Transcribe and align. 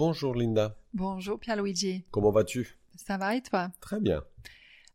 Bonjour 0.00 0.34
Linda. 0.34 0.78
Bonjour 0.94 1.38
Pierluigi. 1.38 2.04
Comment 2.10 2.30
vas-tu? 2.30 2.78
Ça 2.96 3.18
va 3.18 3.36
et 3.36 3.42
toi? 3.42 3.70
Très 3.82 4.00
bien. 4.00 4.24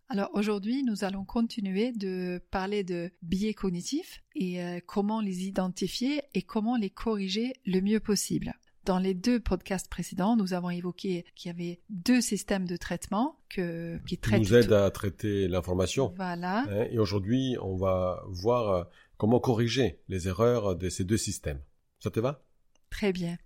Alors 0.09 0.31
aujourd'hui, 0.33 0.81
nous 0.81 1.04
allons 1.04 1.25
continuer 1.25 1.92
de 1.92 2.42
parler 2.50 2.83
de 2.83 3.12
biais 3.21 3.54
cognitifs 3.54 4.23
et 4.33 4.63
euh, 4.63 4.79
comment 4.83 5.21
les 5.21 5.44
identifier 5.44 6.23
et 6.33 6.41
comment 6.41 6.76
les 6.76 6.89
corriger 6.89 7.54
le 7.68 7.81
mieux 7.81 7.99
possible. 7.99 8.55
Dans 8.83 8.97
les 8.97 9.13
deux 9.13 9.39
podcasts 9.39 9.91
précédents, 9.91 10.36
nous 10.36 10.54
avons 10.55 10.72
évoqué 10.72 11.24
qu'il 11.35 11.51
y 11.51 11.53
avait 11.53 11.81
deux 11.90 12.19
systèmes 12.19 12.65
de 12.65 12.76
traitement 12.76 13.37
que, 13.47 13.99
qui 14.08 14.17
traitent... 14.17 14.40
nous 14.40 14.56
aident 14.56 14.74
à 14.74 14.90
traiter 14.90 15.47
l'information. 15.47 16.16
Voilà. 16.16 16.62
Hein, 16.62 16.88
et 16.90 16.98
aujourd'hui, 16.98 17.58
on 17.62 17.76
va 17.76 18.23
voir 18.30 18.70
euh, 18.70 18.84
comment 19.17 19.40
corriger 19.40 19.99
les 20.08 20.27
erreurs 20.27 20.76
de 20.76 20.90
ces 20.90 21.03
deux 21.03 21.17
systèmes. 21.17 21.62
Ça 21.99 22.09
te 22.09 22.20
va? 22.20 22.44
Très 22.90 23.13
bien. 23.13 23.38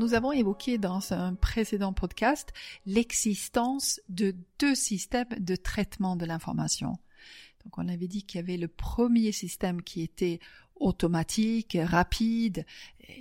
Nous 0.00 0.14
avons 0.14 0.32
évoqué 0.32 0.78
dans 0.78 1.12
un 1.12 1.34
précédent 1.34 1.92
podcast 1.92 2.52
l'existence 2.86 4.00
de 4.08 4.34
deux 4.58 4.74
systèmes 4.74 5.28
de 5.38 5.56
traitement 5.56 6.16
de 6.16 6.24
l'information. 6.24 6.98
Donc, 7.64 7.76
on 7.76 7.86
avait 7.86 8.08
dit 8.08 8.22
qu'il 8.22 8.40
y 8.40 8.42
avait 8.42 8.56
le 8.56 8.68
premier 8.68 9.32
système 9.32 9.82
qui 9.82 10.00
était 10.00 10.40
automatique, 10.76 11.76
rapide, 11.78 12.64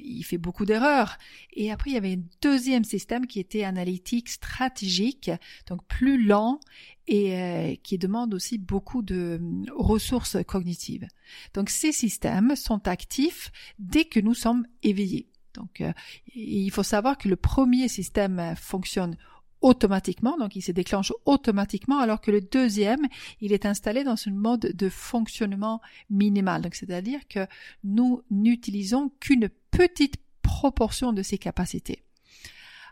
il 0.02 0.24
fait 0.24 0.38
beaucoup 0.38 0.66
d'erreurs. 0.66 1.18
Et 1.52 1.72
après, 1.72 1.92
il 1.92 1.94
y 1.94 1.98
avait 1.98 2.14
un 2.14 2.24
deuxième 2.42 2.86
système 2.86 3.28
qui 3.28 3.42
était 3.42 3.66
analytique, 3.66 4.30
stratégique, 4.30 5.30
donc 5.68 5.86
plus 5.88 6.24
lent 6.24 6.62
et 7.08 7.38
euh, 7.38 7.76
qui 7.84 7.98
demande 7.98 8.34
aussi 8.34 8.58
beaucoup 8.58 9.02
de 9.02 9.40
euh, 9.42 9.66
ressources 9.76 10.38
cognitives. 10.48 11.08
Donc, 11.54 11.70
ces 11.70 11.92
systèmes 11.92 12.56
sont 12.56 12.88
actifs 12.88 13.52
dès 13.78 14.06
que 14.06 14.22
nous 14.22 14.36
sommes 14.36 14.66
éveillés. 14.82 15.29
Donc, 15.54 15.82
euh, 15.82 15.92
il 16.36 16.70
faut 16.72 16.84
savoir 16.84 17.18
que 17.18 17.28
le 17.28 17.36
premier 17.36 17.88
système 17.88 18.56
fonctionne 18.56 19.18
automatiquement, 19.62 20.38
donc 20.38 20.56
il 20.56 20.62
se 20.62 20.72
déclenche 20.72 21.12
automatiquement, 21.26 22.00
alors 22.00 22.22
que 22.22 22.32
le 22.32 22.42
deuxième, 22.42 23.08
il 23.42 23.52
est 23.52 23.66
installé 23.66 24.04
dans 24.04 24.16
un 24.26 24.32
mode 24.32 24.72
de 24.74 24.90
fonctionnement 24.90 25.82
minimal. 26.10 26.62
Donc, 26.62 26.76
c'est-à-dire 26.76 27.20
que 27.28 27.46
nous 27.84 28.22
n'utilisons 28.32 29.12
qu'une 29.20 29.50
petite 29.72 30.16
proportion 30.42 31.14
de 31.14 31.22
ses 31.22 31.38
capacités. 31.38 32.04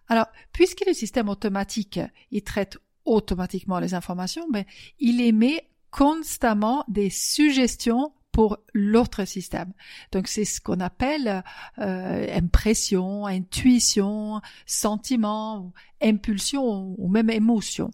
Alors, 0.09 0.27
puisque 0.52 0.83
le 0.86 0.94
système 0.94 1.30
automatique, 1.30 1.99
il 2.31 2.44
traite 2.44 2.77
automatiquement 3.05 3.80
les 3.80 3.94
informations, 3.94 4.47
mais 4.52 4.66
il 4.99 5.21
émet 5.21 5.69
constamment 5.92 6.83
des 6.88 7.09
suggestions 7.09 8.11
pour 8.38 8.59
l'autre 8.75 9.25
système. 9.25 9.73
Donc 10.11 10.27
c'est 10.27 10.45
ce 10.45 10.61
qu'on 10.61 10.80
appelle 10.80 11.43
euh, 11.80 12.38
impression, 12.38 13.25
intuition, 13.25 14.41
sentiment, 14.67 15.73
impulsion 16.03 16.93
ou 16.99 17.08
même 17.09 17.31
émotion. 17.31 17.89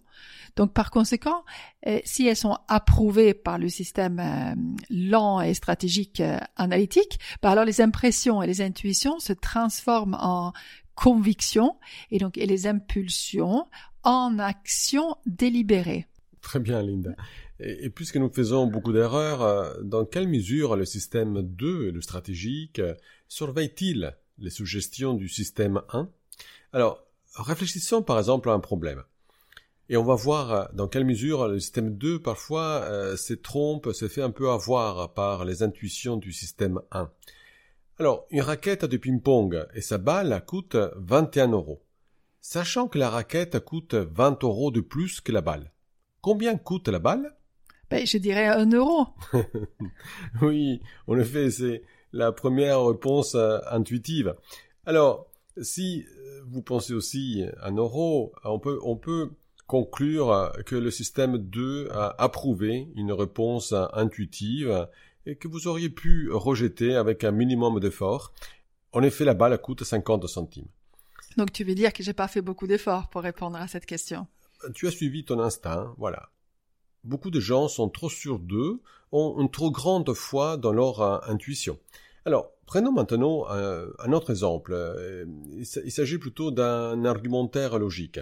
Donc 0.54 0.74
par 0.74 0.90
conséquent, 0.90 1.46
euh, 1.86 1.98
si 2.04 2.26
elles 2.26 2.36
sont 2.36 2.58
approuvées 2.68 3.32
par 3.32 3.56
le 3.56 3.70
système 3.70 4.20
euh, 4.20 4.54
lent 4.90 5.40
et 5.40 5.54
stratégique 5.54 6.22
analytique, 6.56 7.18
bah 7.40 7.52
alors 7.52 7.64
les 7.64 7.80
impressions 7.80 8.42
et 8.42 8.46
les 8.46 8.60
intuitions 8.60 9.20
se 9.20 9.32
transforment 9.32 10.18
en 10.20 10.52
conviction 10.94 11.78
et 12.10 12.18
donc 12.18 12.36
et 12.36 12.44
les 12.44 12.66
impulsions 12.66 13.66
en 14.02 14.38
action 14.38 15.16
délibérée. 15.24 16.06
Très 16.42 16.60
bien, 16.60 16.82
Linda. 16.82 17.12
Et, 17.60 17.88
puisque 17.90 18.16
nous 18.16 18.32
faisons 18.32 18.66
beaucoup 18.66 18.92
d'erreurs, 18.92 19.42
euh, 19.42 19.74
dans 19.82 20.04
quelle 20.04 20.28
mesure 20.28 20.76
le 20.76 20.84
système 20.84 21.42
2, 21.42 21.90
le 21.92 22.00
stratégique, 22.00 22.80
surveille-t-il 23.28 24.16
les 24.38 24.50
suggestions 24.50 25.14
du 25.14 25.28
système 25.28 25.82
1 25.92 26.08
Alors, 26.72 27.04
réfléchissons 27.36 28.02
par 28.02 28.18
exemple 28.18 28.50
à 28.50 28.52
un 28.52 28.60
problème. 28.60 29.04
Et 29.88 29.96
on 29.96 30.02
va 30.02 30.14
voir 30.14 30.52
euh, 30.52 30.64
dans 30.72 30.88
quelle 30.88 31.04
mesure 31.04 31.46
le 31.46 31.60
système 31.60 31.96
2 31.96 32.20
parfois 32.20 32.82
euh, 32.82 33.16
se 33.16 33.34
trompe, 33.34 33.92
se 33.92 34.08
fait 34.08 34.22
un 34.22 34.30
peu 34.30 34.50
avoir 34.50 35.12
par 35.14 35.44
les 35.44 35.62
intuitions 35.62 36.16
du 36.16 36.32
système 36.32 36.80
1. 36.90 37.10
Alors, 38.00 38.26
une 38.30 38.40
raquette 38.40 38.84
de 38.84 38.96
ping-pong 38.96 39.64
et 39.74 39.80
sa 39.80 39.98
balle 39.98 40.44
coûtent 40.46 40.76
21 40.96 41.48
euros. 41.52 41.84
Sachant 42.40 42.88
que 42.88 42.98
la 42.98 43.08
raquette 43.08 43.60
coûte 43.60 43.94
20 43.94 44.42
euros 44.42 44.72
de 44.72 44.80
plus 44.80 45.20
que 45.20 45.30
la 45.30 45.40
balle. 45.40 45.70
Combien 46.20 46.56
coûte 46.56 46.88
la 46.88 46.98
balle? 46.98 47.36
Ben, 47.90 48.06
Je 48.06 48.18
dirais 48.18 48.46
un 48.46 48.70
euro. 48.70 49.06
oui, 50.42 50.80
en 51.06 51.18
effet, 51.18 51.50
c'est 51.50 51.82
la 52.12 52.32
première 52.32 52.84
réponse 52.84 53.34
euh, 53.34 53.58
intuitive. 53.70 54.34
Alors, 54.86 55.26
si 55.60 56.04
euh, 56.18 56.42
vous 56.46 56.62
pensez 56.62 56.92
aussi 56.92 57.44
un 57.62 57.76
euro, 57.76 58.32
on 58.44 58.58
peut, 58.58 58.78
on 58.82 58.96
peut 58.96 59.30
conclure 59.66 60.52
que 60.66 60.76
le 60.76 60.90
système 60.90 61.38
2 61.38 61.88
a 61.90 62.14
approuvé 62.22 62.88
une 62.96 63.12
réponse 63.12 63.72
intuitive 63.94 64.88
et 65.26 65.36
que 65.36 65.48
vous 65.48 65.68
auriez 65.68 65.88
pu 65.88 66.30
rejeter 66.30 66.94
avec 66.94 67.24
un 67.24 67.30
minimum 67.30 67.80
d'effort. 67.80 68.32
En 68.92 69.02
effet, 69.02 69.24
la 69.24 69.34
balle 69.34 69.58
coûte 69.58 69.82
50 69.82 70.26
centimes. 70.28 70.68
Donc 71.36 71.52
tu 71.52 71.64
veux 71.64 71.74
dire 71.74 71.92
que 71.92 72.02
j'ai 72.02 72.12
pas 72.12 72.28
fait 72.28 72.42
beaucoup 72.42 72.66
d'efforts 72.66 73.08
pour 73.08 73.22
répondre 73.22 73.56
à 73.56 73.66
cette 73.66 73.86
question? 73.86 74.26
Tu 74.74 74.86
as 74.86 74.90
suivi 74.90 75.24
ton 75.24 75.40
instinct, 75.40 75.94
voilà. 75.98 76.30
Beaucoup 77.04 77.30
de 77.30 77.40
gens 77.40 77.68
sont 77.68 77.88
trop 77.88 78.08
sûrs 78.08 78.38
d'eux, 78.38 78.80
ont 79.12 79.36
une 79.38 79.50
trop 79.50 79.70
grande 79.70 80.12
foi 80.14 80.56
dans 80.56 80.72
leur 80.72 81.00
euh, 81.00 81.18
intuition. 81.26 81.78
Alors, 82.24 82.52
prenons 82.66 82.92
maintenant 82.92 83.46
un, 83.48 84.12
autre 84.12 84.30
exemple. 84.30 84.72
Euh, 84.72 85.26
il 85.58 85.92
s'agit 85.92 86.18
plutôt 86.18 86.50
d'un 86.50 87.04
argumentaire 87.04 87.78
logique. 87.78 88.20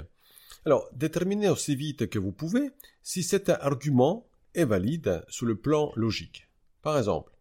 Alors, 0.67 0.89
déterminez 0.93 1.49
aussi 1.49 1.77
vite 1.77 2.09
que 2.09 2.19
vous 2.19 2.33
pouvez 2.33 2.71
si 3.03 3.23
cet 3.23 3.49
argument 3.49 4.27
est 4.55 4.65
valide 4.65 5.25
sous 5.29 5.47
le 5.47 5.57
plan 5.57 5.93
logique. 5.97 6.49
Par 6.83 6.99
exemple, 6.99 7.33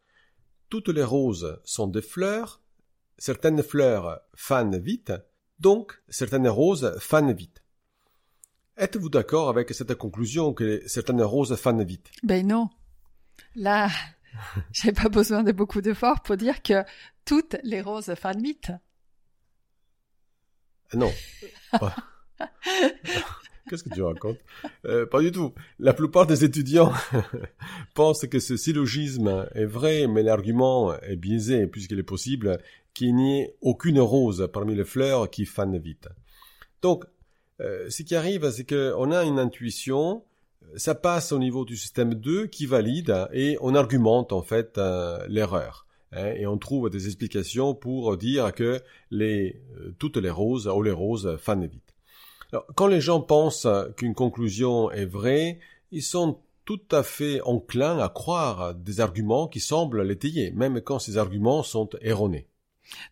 toutes 0.70 0.90
les 0.90 1.04
roses 1.04 1.60
sont 1.64 1.88
des 1.88 2.02
fleurs, 2.02 2.62
certaines 3.18 3.64
fleurs 3.64 4.22
fanent 4.36 4.78
vite, 4.78 5.14
donc 5.60 6.02
certaines 6.10 6.48
roses 6.48 6.98
fanent 7.00 7.34
vite. 7.34 7.61
Êtes-vous 8.82 9.10
d'accord 9.10 9.48
avec 9.48 9.70
cette 9.76 9.94
conclusion 9.94 10.54
que 10.56 10.82
certaines 10.88 11.22
roses 11.22 11.56
fanent 11.56 11.84
vite? 11.84 12.10
Ben 12.24 12.48
non. 12.48 12.68
Là, 13.56 13.90
j'ai 14.74 14.92
pas 14.92 15.08
besoin 15.08 15.44
de 15.44 15.52
beaucoup 15.52 15.82
d'efforts 15.82 16.24
pour 16.24 16.36
dire 16.36 16.64
que 16.64 16.84
toutes 17.24 17.58
les 17.62 17.82
roses 17.82 18.12
fanent 18.16 18.42
vite. 18.42 18.72
Non. 20.96 21.12
Qu'est-ce 23.70 23.84
que 23.84 23.94
tu 23.94 24.02
racontes? 24.02 24.40
Euh, 24.86 25.06
Pas 25.06 25.22
du 25.22 25.32
tout. 25.32 25.54
La 25.78 25.94
plupart 25.94 26.26
des 26.26 26.44
étudiants 26.44 26.92
pensent 27.94 28.26
que 28.26 28.40
ce 28.40 28.58
syllogisme 28.58 29.48
est 29.54 29.66
vrai, 29.66 30.08
mais 30.08 30.24
l'argument 30.24 31.00
est 31.02 31.18
biaisé 31.18 31.68
puisqu'il 31.68 32.00
est 32.00 32.04
possible 32.04 32.60
qu'il 32.96 33.14
n'y 33.14 33.42
ait 33.42 33.56
aucune 33.62 34.00
rose 34.00 34.50
parmi 34.52 34.74
les 34.74 34.86
fleurs 34.86 35.30
qui 35.30 35.46
fanent 35.46 35.78
vite. 35.78 36.10
Donc, 36.82 37.06
euh, 37.62 37.90
ce 37.90 38.04
qui 38.04 38.16
arrive, 38.16 38.50
c'est 38.52 38.68
qu'on 38.68 39.12
a 39.12 39.24
une 39.24 39.40
intuition, 39.40 40.24
ça 40.76 40.96
passe 40.96 41.32
au 41.32 41.40
niveau 41.40 41.66
du 41.66 41.78
système 41.78 42.16
2 42.16 42.48
qui 42.48 42.66
valide 42.66 43.28
et 43.34 43.58
on 43.62 43.76
argumente 43.76 44.34
en 44.34 44.42
fait 44.42 44.78
euh, 44.78 45.26
l'erreur. 45.28 45.86
Hein, 46.12 46.34
et 46.36 46.46
on 46.46 46.58
trouve 46.58 46.90
des 46.90 47.06
explications 47.06 47.74
pour 47.74 48.18
dire 48.18 48.54
que 48.54 48.82
les, 49.12 49.62
euh, 49.78 49.94
toutes 50.00 50.18
les 50.18 50.30
roses 50.30 50.68
ou 50.68 50.82
les 50.82 50.92
roses 50.92 51.38
fanent 51.38 51.68
vite. 51.68 51.96
Alors, 52.52 52.66
quand 52.76 52.88
les 52.88 53.00
gens 53.00 53.22
pensent 53.22 53.68
qu'une 53.96 54.14
conclusion 54.14 54.92
est 54.92 55.06
vraie, 55.06 55.60
ils 55.92 56.04
sont 56.04 56.40
tout 56.66 56.82
à 56.92 57.04
fait 57.04 57.42
enclins 57.42 58.00
à 58.00 58.10
croire 58.10 58.76
des 58.76 59.00
arguments 59.00 59.48
qui 59.48 59.60
semblent 59.60 60.04
l'étayer, 60.04 60.52
même 60.52 60.82
quand 60.82 61.00
ces 61.00 61.18
arguments 61.18 61.64
sont 61.64 61.90
erronés. 62.02 62.48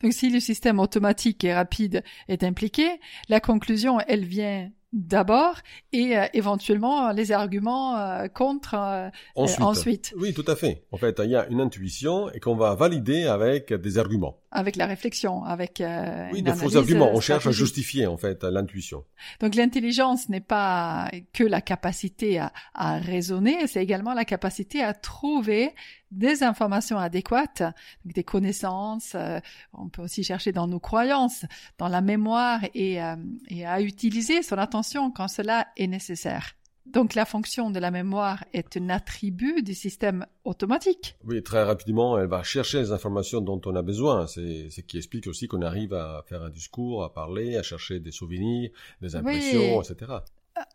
Donc 0.04 0.14
si 0.14 0.30
le 0.30 0.40
système 0.40 0.80
automatique 0.80 1.44
et 1.44 1.54
rapide 1.54 2.04
est 2.28 2.44
impliqué, 2.44 3.00
la 3.30 3.40
conclusion, 3.40 4.00
elle 4.08 4.26
vient 4.26 4.70
d'abord 4.94 5.56
et 5.94 6.18
euh, 6.18 6.26
éventuellement 6.34 7.12
les 7.12 7.32
arguments 7.32 7.98
euh, 7.98 8.28
contre 8.28 8.76
euh, 8.76 9.10
ensuite. 9.36 10.14
Oui, 10.18 10.34
tout 10.34 10.46
à 10.48 10.56
fait. 10.56 10.86
En 10.92 10.98
fait, 10.98 11.22
il 11.24 11.30
y 11.30 11.36
a 11.36 11.48
une 11.48 11.62
intuition 11.62 12.32
et 12.32 12.40
qu'on 12.40 12.56
va 12.56 12.76
valider 12.76 13.26
avec 13.26 13.74
des 13.74 13.98
arguments. 13.98 14.42
Avec 14.52 14.76
la 14.76 14.86
réflexion, 14.88 15.44
avec 15.44 15.80
euh, 15.80 16.28
oui, 16.32 16.42
de 16.42 16.52
faux 16.52 16.76
arguments. 16.76 17.08
euh, 17.08 17.14
On 17.16 17.20
cherche 17.20 17.46
à 17.48 17.52
justifier 17.52 18.08
en 18.08 18.18
fait 18.18 18.44
l'intuition. 18.44 19.06
Donc 19.40 19.56
l'intelligence 19.56 20.28
n'est 20.30 20.42
pas 20.42 21.10
que 21.34 21.44
la 21.44 21.62
capacité 21.62 22.40
à, 22.40 22.52
à 22.74 22.98
raisonner, 22.98 23.68
c'est 23.68 23.82
également 23.84 24.14
la 24.14 24.26
capacité 24.26 24.82
à 24.82 24.94
trouver 24.94 25.74
des 26.12 26.42
informations 26.44 26.98
adéquates, 26.98 27.62
des 28.06 28.24
connaissances. 28.24 29.14
euh, 29.16 29.40
on 29.74 29.90
peut 29.90 30.02
aussi 30.02 30.24
chercher 30.24 30.52
dans 30.52 30.68
nos 30.68 30.80
croyances, 30.80 31.46
dans 31.78 31.88
la 31.88 32.02
mémoire 32.02 32.62
et, 32.74 33.02
euh, 33.04 33.16
et 33.50 33.66
à 33.68 33.82
utiliser 33.82 34.42
son 34.42 34.58
attention 34.58 35.12
quand 35.12 35.28
cela 35.28 35.68
est 35.78 35.88
nécessaire. 35.88 36.56
Donc 36.92 37.14
la 37.14 37.26
fonction 37.26 37.70
de 37.70 37.80
la 37.80 37.92
mémoire 37.92 38.44
est 38.54 38.78
un 38.78 38.90
attribut 38.90 39.62
du 39.62 39.76
système 39.76 40.26
automatique. 40.44 41.16
Oui, 41.24 41.44
très 41.44 41.64
rapidement, 41.64 42.18
elle 42.18 42.28
va 42.28 42.42
chercher 42.44 42.80
les 42.80 42.92
informations 42.92 43.42
dont 43.42 43.62
on 43.66 43.76
a 43.76 43.82
besoin. 43.82 44.26
C'est 44.28 44.70
ce 44.70 44.82
qui 44.82 44.98
explique 44.98 45.28
aussi 45.28 45.48
qu'on 45.48 45.62
arrive 45.62 45.94
à 45.94 46.24
faire 46.28 46.42
un 46.42 46.50
discours, 46.50 47.04
à 47.04 47.14
parler, 47.14 47.58
à 47.58 47.64
chercher 47.64 48.00
des 48.00 48.12
souvenirs, 48.12 48.72
des 49.02 49.16
impressions, 49.16 49.82
etc. 49.82 50.14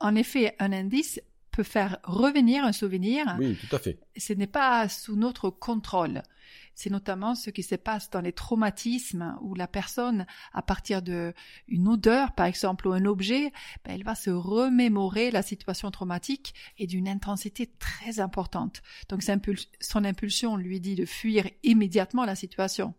En 0.00 0.14
effet, 0.14 0.55
un 0.61 0.72
indice 0.72 1.20
peut 1.50 1.62
faire 1.62 1.99
revenir 2.05 2.64
un 2.64 2.72
souvenir 2.72 3.37
Oui, 3.38 3.56
tout 3.56 3.75
à 3.75 3.78
fait. 3.78 3.99
ce 4.17 4.32
n'est 4.32 4.46
pas 4.46 4.88
sous 4.88 5.17
notre 5.17 5.50
contrôle. 5.50 6.22
C'est 6.75 6.91
notamment 6.91 7.35
ce 7.35 7.50
qui 7.50 7.62
se 7.62 7.75
passe 7.75 8.11
dans 8.11 8.21
les 8.21 8.32
traumatismes 8.32 9.37
où 9.41 9.55
la 9.55 9.69
personne, 9.69 10.26
à 10.53 10.62
partir 10.62 11.03
de 11.03 11.32
une 11.69 11.88
odeur, 11.88 12.32
par 12.32 12.47
exemple, 12.47 12.88
ou 12.88 12.93
un 12.93 13.05
objet, 13.05 13.53
ben, 13.85 13.94
elle 13.94 14.05
va 14.05 14.15
se 14.15 14.31
remémorer 14.31 15.31
la 15.31 15.43
situation 15.43 15.91
traumatique 15.91 16.55
et 16.79 16.87
d'une 16.87 17.09
intensité 17.09 17.71
très 17.79 18.21
importante. 18.21 18.82
Donc, 19.09 19.23
son 19.81 20.05
impulsion 20.05 20.56
lui 20.56 20.81
dit 20.81 20.94
de 20.94 21.06
fuir 21.06 21.49
immédiatement 21.62 22.25
la 22.25 22.35
situation. 22.35 22.94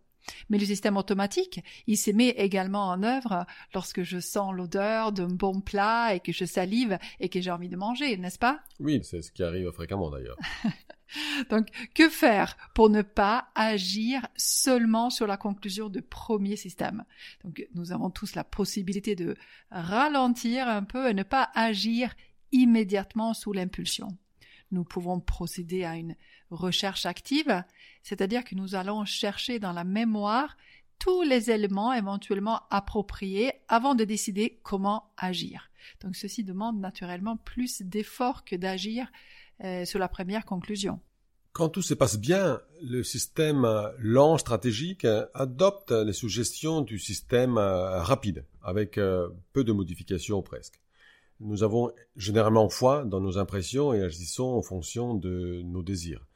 Mais 0.48 0.58
le 0.58 0.66
système 0.66 0.96
automatique, 0.96 1.62
il 1.86 1.96
se 1.96 2.10
met 2.10 2.30
également 2.30 2.88
en 2.88 3.02
œuvre 3.02 3.46
lorsque 3.74 4.02
je 4.02 4.18
sens 4.18 4.52
l'odeur 4.54 5.12
d'un 5.12 5.28
bon 5.28 5.60
plat 5.60 6.14
et 6.14 6.20
que 6.20 6.32
je 6.32 6.44
salive 6.44 6.98
et 7.20 7.28
que 7.28 7.40
j'ai 7.40 7.50
envie 7.50 7.68
de 7.68 7.76
manger, 7.76 8.16
n'est-ce 8.16 8.38
pas? 8.38 8.60
Oui, 8.80 9.00
c'est 9.02 9.22
ce 9.22 9.30
qui 9.30 9.42
arrive 9.42 9.70
fréquemment 9.70 10.10
d'ailleurs. 10.10 10.36
Donc, 11.50 11.68
que 11.94 12.08
faire 12.08 12.56
pour 12.74 12.90
ne 12.90 13.02
pas 13.02 13.48
agir 13.54 14.26
seulement 14.36 15.10
sur 15.10 15.26
la 15.26 15.36
conclusion 15.36 15.88
du 15.88 16.02
premier 16.02 16.56
système? 16.56 17.04
Donc, 17.44 17.66
nous 17.74 17.92
avons 17.92 18.10
tous 18.10 18.34
la 18.34 18.44
possibilité 18.44 19.14
de 19.14 19.36
ralentir 19.70 20.68
un 20.68 20.82
peu 20.82 21.08
et 21.08 21.14
ne 21.14 21.22
pas 21.22 21.50
agir 21.54 22.14
immédiatement 22.52 23.34
sous 23.34 23.52
l'impulsion. 23.52 24.08
Nous 24.72 24.84
pouvons 24.84 25.20
procéder 25.20 25.84
à 25.84 25.96
une 25.96 26.16
recherche 26.50 27.06
active, 27.06 27.64
c'est-à-dire 28.02 28.44
que 28.44 28.54
nous 28.54 28.74
allons 28.74 29.04
chercher 29.04 29.58
dans 29.58 29.72
la 29.72 29.84
mémoire 29.84 30.56
tous 30.98 31.22
les 31.22 31.50
éléments 31.50 31.92
éventuellement 31.92 32.62
appropriés 32.70 33.52
avant 33.68 33.94
de 33.94 34.04
décider 34.04 34.58
comment 34.62 35.10
agir. 35.16 35.70
Donc, 36.00 36.16
ceci 36.16 36.42
demande 36.42 36.80
naturellement 36.80 37.36
plus 37.36 37.82
d'efforts 37.82 38.44
que 38.44 38.56
d'agir 38.56 39.10
euh, 39.64 39.84
sur 39.84 39.98
la 39.98 40.08
première 40.08 40.44
conclusion. 40.44 41.00
Quand 41.52 41.70
tout 41.70 41.80
se 41.82 41.94
passe 41.94 42.18
bien, 42.18 42.60
le 42.82 43.02
système 43.02 43.64
euh, 43.64 43.88
lent 43.98 44.36
stratégique 44.36 45.06
euh, 45.06 45.24
adopte 45.32 45.90
les 45.90 46.12
suggestions 46.12 46.82
du 46.82 46.98
système 46.98 47.56
euh, 47.56 48.02
rapide, 48.02 48.44
avec 48.62 48.98
peu 49.52 49.64
de 49.64 49.72
modifications 49.72 50.42
presque. 50.42 50.80
Nous 51.40 51.62
avons 51.62 51.92
généralement 52.16 52.68
foi 52.68 53.04
dans 53.04 53.20
nos 53.20 53.38
impressions 53.38 53.94
et 53.94 54.02
agissons 54.02 54.44
en 54.54 54.62
fonction 54.62 55.14
de 55.14 55.62
nos 55.64 55.82
désirs. 55.82 56.26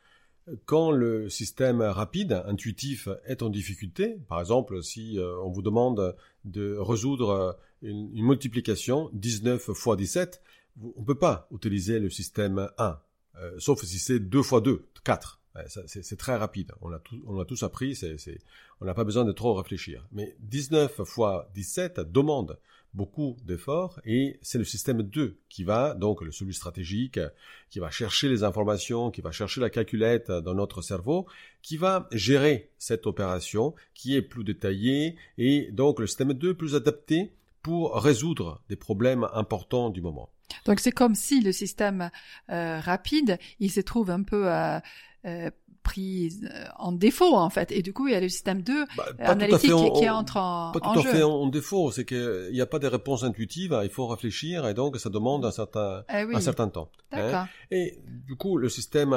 Quand 0.65 0.91
le 0.91 1.29
système 1.29 1.81
rapide, 1.83 2.43
intuitif, 2.47 3.09
est 3.27 3.43
en 3.43 3.51
difficulté, 3.51 4.19
par 4.29 4.41
exemple 4.41 4.83
si 4.83 5.19
on 5.43 5.51
vous 5.51 5.63
demande 5.63 6.17
de 6.45 6.77
résoudre 6.79 7.59
une, 7.83 8.11
multiplication 8.13 9.11
19 9.13 9.73
fois 9.73 9.97
17, 9.97 10.41
vous- 10.77 10.93
on 10.97 11.01
ne 11.01 11.07
peut 11.07 11.19
pas 11.19 11.49
utiliser 11.53 11.99
le 11.99 12.11
système 12.11 12.69
1, 12.79 12.99
euh, 13.39 13.55
sauf 13.59 13.83
si 13.85 13.99
c'est 13.99 14.21
2 14.21 14.43
fois 14.43 14.61
2, 14.61 14.85
4. 15.05 15.41
Ouais, 15.57 15.69
ça, 15.69 15.83
C'est 15.87 16.17
très 16.17 16.37
rapide. 16.37 16.73
On 16.81 16.93
a, 16.93 17.01
on 17.27 17.45
tous 17.45 17.63
appris, 17.65 17.97
c'est 17.97 18.19
c'est- 18.19 18.39
on 18.81 18.85
n'a 18.85 18.95
pas 18.95 19.05
besoin 19.05 19.25
de 19.25 19.33
trop 19.33 19.55
réfléchir. 19.55 20.07
Mais 20.13 20.37
19 20.41 21.03
fois 21.05 21.51
17 21.55 22.01
demande 22.01 22.59
beaucoup 22.95 23.37
d'efforts 23.45 24.01
et 24.05 24.39
c'est 24.43 24.59
le 24.59 24.65
système 24.65 25.03
2 25.03 25.37
qui 25.49 25.65
va, 25.65 25.95
donc 25.95 26.23
le 26.23 26.33
celui 26.33 26.55
stratégique, 26.55 27.21
qui 27.69 27.79
va 27.79 27.91
chercher 27.91 28.29
les 28.29 28.43
informations, 28.43 29.11
qui 29.11 29.21
va 29.21 29.31
chercher 29.33 29.61
la 29.61 29.71
calculette 29.71 30.31
dans 30.31 30.55
notre 30.55 30.83
cerveau, 30.83 31.27
qui 31.63 31.77
va 31.77 32.09
gérer 32.13 32.71
cette 32.79 33.07
opération 33.07 33.75
qui 33.95 34.17
est 34.17 34.23
plus 34.23 34.45
détaillée 34.45 35.17
et 35.39 35.71
donc 35.73 36.01
le 36.01 36.07
système 36.07 36.33
2 36.33 36.55
plus 36.55 36.75
adapté 36.75 37.33
pour 37.63 37.95
résoudre 37.97 38.63
des 38.69 38.77
problèmes 38.77 39.29
importants 39.35 39.91
du 39.91 40.01
moment. 40.01 40.31
Donc 40.67 40.81
c'est 40.81 40.93
comme 40.93 41.15
si 41.15 41.41
le 41.41 41.53
système 41.53 42.11
euh, 42.51 42.81
rapide, 42.81 43.39
il 43.59 43.71
se 43.71 43.81
trouve 43.81 44.11
un 44.11 44.23
peu 44.23 44.51
euh, 44.53 44.79
euh, 45.27 45.51
pris 45.83 46.31
euh, 46.45 46.65
en 46.79 46.93
défaut 46.93 47.35
en 47.37 47.49
fait, 47.49 47.73
et 47.73 47.81
du 47.83 47.93
coup 47.95 48.07
il 48.07 48.13
y 48.13 48.15
a 48.15 48.21
le 48.21 48.29
système 48.29 48.61
2 48.63 48.85
Bah, 48.97 49.07
analytique 49.21 49.73
en- 49.73 49.91
qui, 49.91 50.01
qui 50.01 50.09
en- 50.11 50.17
entre 50.19 50.37
en, 50.37 50.73
Pas 50.73 50.81
tout 50.81 50.87
en 50.89 50.99
à 50.99 51.03
jeu. 51.03 51.11
fait 51.11 51.23
en, 51.23 51.47
défaut, 51.47 51.91
c'est 51.91 52.05
qu'il 52.05 52.51
n'y 52.53 52.61
a 52.61 52.67
pas 52.67 52.79
de 52.79 52.87
réponse 52.87 53.23
intuitive, 53.25 53.79
il 53.83 53.89
faut 53.91 54.07
réfléchir 54.07 54.67
et 54.69 54.75
donc 54.75 54.99
ça 54.99 55.09
demande 55.09 55.45
un 55.47 55.51
certain, 55.51 56.05
Eh 56.15 56.25
oui, 56.25 56.37
un 56.37 56.41
certain 56.41 56.69
temps. 56.69 56.91
hein. 57.13 57.49
Et 57.71 57.99
du 58.27 58.37
coup, 58.37 58.59
le 58.59 58.69
système, 58.69 59.15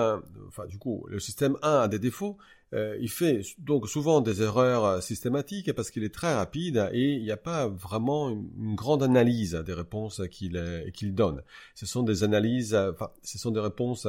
enfin 0.48 0.66
du 0.68 0.78
coup, 0.78 1.06
le 1.10 1.20
système 1.20 1.58
1 1.64 1.80
a 1.82 1.88
des 1.90 2.00
défauts. 2.00 2.38
Euh, 2.74 2.98
il 3.00 3.10
fait 3.10 3.42
donc 3.60 3.88
souvent 3.88 4.22
des 4.22 4.42
erreurs 4.42 4.86
euh, 4.86 5.02
systématiques 5.02 5.72
parce 5.74 5.92
qu'il 5.92 6.04
est 6.04 6.14
très 6.14 6.34
rapide 6.34 6.90
et 6.92 7.14
il 7.14 7.22
n'y 7.24 7.32
a 7.32 7.38
pas 7.38 7.68
vraiment 7.68 8.30
une, 8.30 8.74
grande 8.76 9.04
analyse 9.04 9.54
des 9.54 9.74
réponses 9.74 10.22
qu'il 10.32 10.58
euh, 10.58 10.90
qu'il 10.90 11.14
donne. 11.14 11.44
Ce 11.76 11.86
sont 11.86 12.02
des 12.02 12.24
analyses, 12.24 12.74
euh, 12.74 12.92
enfin, 12.92 13.12
ce 13.22 13.38
sont 13.38 13.52
des 13.52 13.60
réponses 13.60 14.08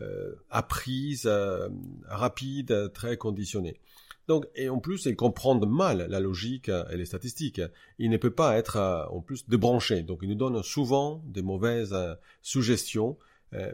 euh, 0.00 0.34
apprises, 0.50 1.26
euh, 1.26 1.68
rapides, 2.06 2.92
très 2.92 3.16
conditionnées. 3.16 3.80
Donc, 4.28 4.46
et 4.54 4.68
en 4.68 4.78
plus, 4.78 5.06
il 5.06 5.16
comprend 5.16 5.54
mal 5.66 6.06
la 6.08 6.20
logique 6.20 6.68
et 6.68 6.96
les 6.96 7.04
statistiques. 7.04 7.60
Il 7.98 8.10
ne 8.10 8.16
peut 8.16 8.30
pas 8.30 8.56
être 8.56 9.06
en 9.10 9.20
plus 9.20 9.46
débranché. 9.48 10.02
Donc, 10.02 10.20
il 10.22 10.30
nous 10.30 10.34
donne 10.34 10.62
souvent 10.62 11.22
des 11.26 11.42
mauvaises 11.42 11.94
suggestions, 12.40 13.18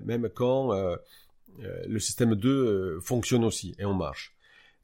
même 0.02 0.28
quand 0.28 0.72
le 1.58 1.98
système 1.98 2.34
2 2.34 2.48
euh, 2.48 3.00
fonctionne 3.00 3.44
aussi 3.44 3.74
et 3.78 3.84
on 3.84 3.94
marche. 3.94 4.34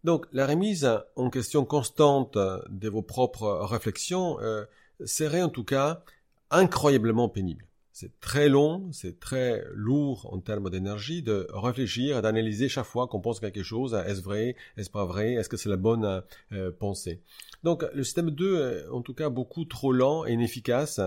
Donc, 0.04 0.26
la 0.32 0.46
remise 0.46 0.88
en 1.16 1.30
question 1.30 1.64
constante 1.64 2.36
de 2.36 2.88
vos 2.88 3.02
propres 3.02 3.48
réflexions 3.62 4.38
euh, 4.40 4.64
serait 5.04 5.42
en 5.42 5.48
tout 5.48 5.64
cas 5.64 6.04
incroyablement 6.50 7.28
pénible. 7.28 7.66
C'est 7.92 8.20
très 8.20 8.50
long, 8.50 8.92
c'est 8.92 9.18
très 9.18 9.64
lourd 9.72 10.28
en 10.30 10.38
termes 10.38 10.68
d'énergie 10.68 11.22
de 11.22 11.46
réfléchir 11.50 12.20
d'analyser 12.20 12.68
chaque 12.68 12.84
fois 12.84 13.06
qu'on 13.06 13.20
pense 13.20 13.40
quelque 13.40 13.62
chose. 13.62 13.94
Est-ce 13.94 14.20
vrai 14.20 14.54
Est-ce 14.76 14.90
pas 14.90 15.06
vrai 15.06 15.32
Est-ce 15.32 15.48
que 15.48 15.56
c'est 15.56 15.70
la 15.70 15.78
bonne 15.78 16.22
euh, 16.52 16.70
pensée 16.70 17.22
Donc 17.64 17.86
le 17.94 18.04
système 18.04 18.30
2 18.30 18.60
est 18.60 18.88
en 18.88 19.00
tout 19.00 19.14
cas 19.14 19.30
beaucoup 19.30 19.64
trop 19.64 19.92
lent 19.92 20.26
et 20.26 20.34
inefficace 20.34 21.00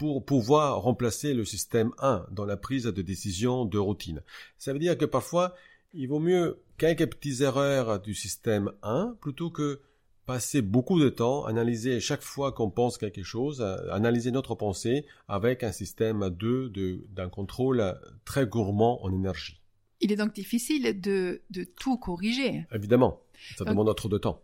pour 0.00 0.24
pouvoir 0.24 0.80
remplacer 0.80 1.34
le 1.34 1.44
système 1.44 1.92
1 1.98 2.24
dans 2.30 2.46
la 2.46 2.56
prise 2.56 2.84
de 2.84 3.02
décision 3.02 3.66
de 3.66 3.76
routine. 3.76 4.22
Ça 4.56 4.72
veut 4.72 4.78
dire 4.78 4.96
que 4.96 5.04
parfois, 5.04 5.54
il 5.92 6.08
vaut 6.08 6.20
mieux 6.20 6.62
quelques 6.78 7.06
petites 7.06 7.42
erreurs 7.42 8.00
du 8.00 8.14
système 8.14 8.72
1 8.82 9.18
plutôt 9.20 9.50
que 9.50 9.82
passer 10.24 10.62
beaucoup 10.62 10.98
de 10.98 11.10
temps, 11.10 11.44
analyser 11.44 12.00
chaque 12.00 12.22
fois 12.22 12.50
qu'on 12.52 12.70
pense 12.70 12.96
quelque 12.96 13.22
chose, 13.22 13.60
analyser 13.90 14.30
notre 14.30 14.54
pensée 14.54 15.04
avec 15.28 15.62
un 15.64 15.72
système 15.72 16.30
2 16.30 16.72
d'un 17.10 17.28
contrôle 17.28 17.94
très 18.24 18.46
gourmand 18.46 19.04
en 19.04 19.12
énergie. 19.12 19.60
Il 20.00 20.12
est 20.12 20.16
donc 20.16 20.34
difficile 20.34 20.98
de, 20.98 21.42
de 21.50 21.64
tout 21.78 21.98
corriger. 21.98 22.64
Évidemment, 22.74 23.20
ça 23.58 23.66
Donc- 23.66 23.74
demande 23.74 23.94
trop 23.94 24.08
de 24.08 24.16
temps. 24.16 24.40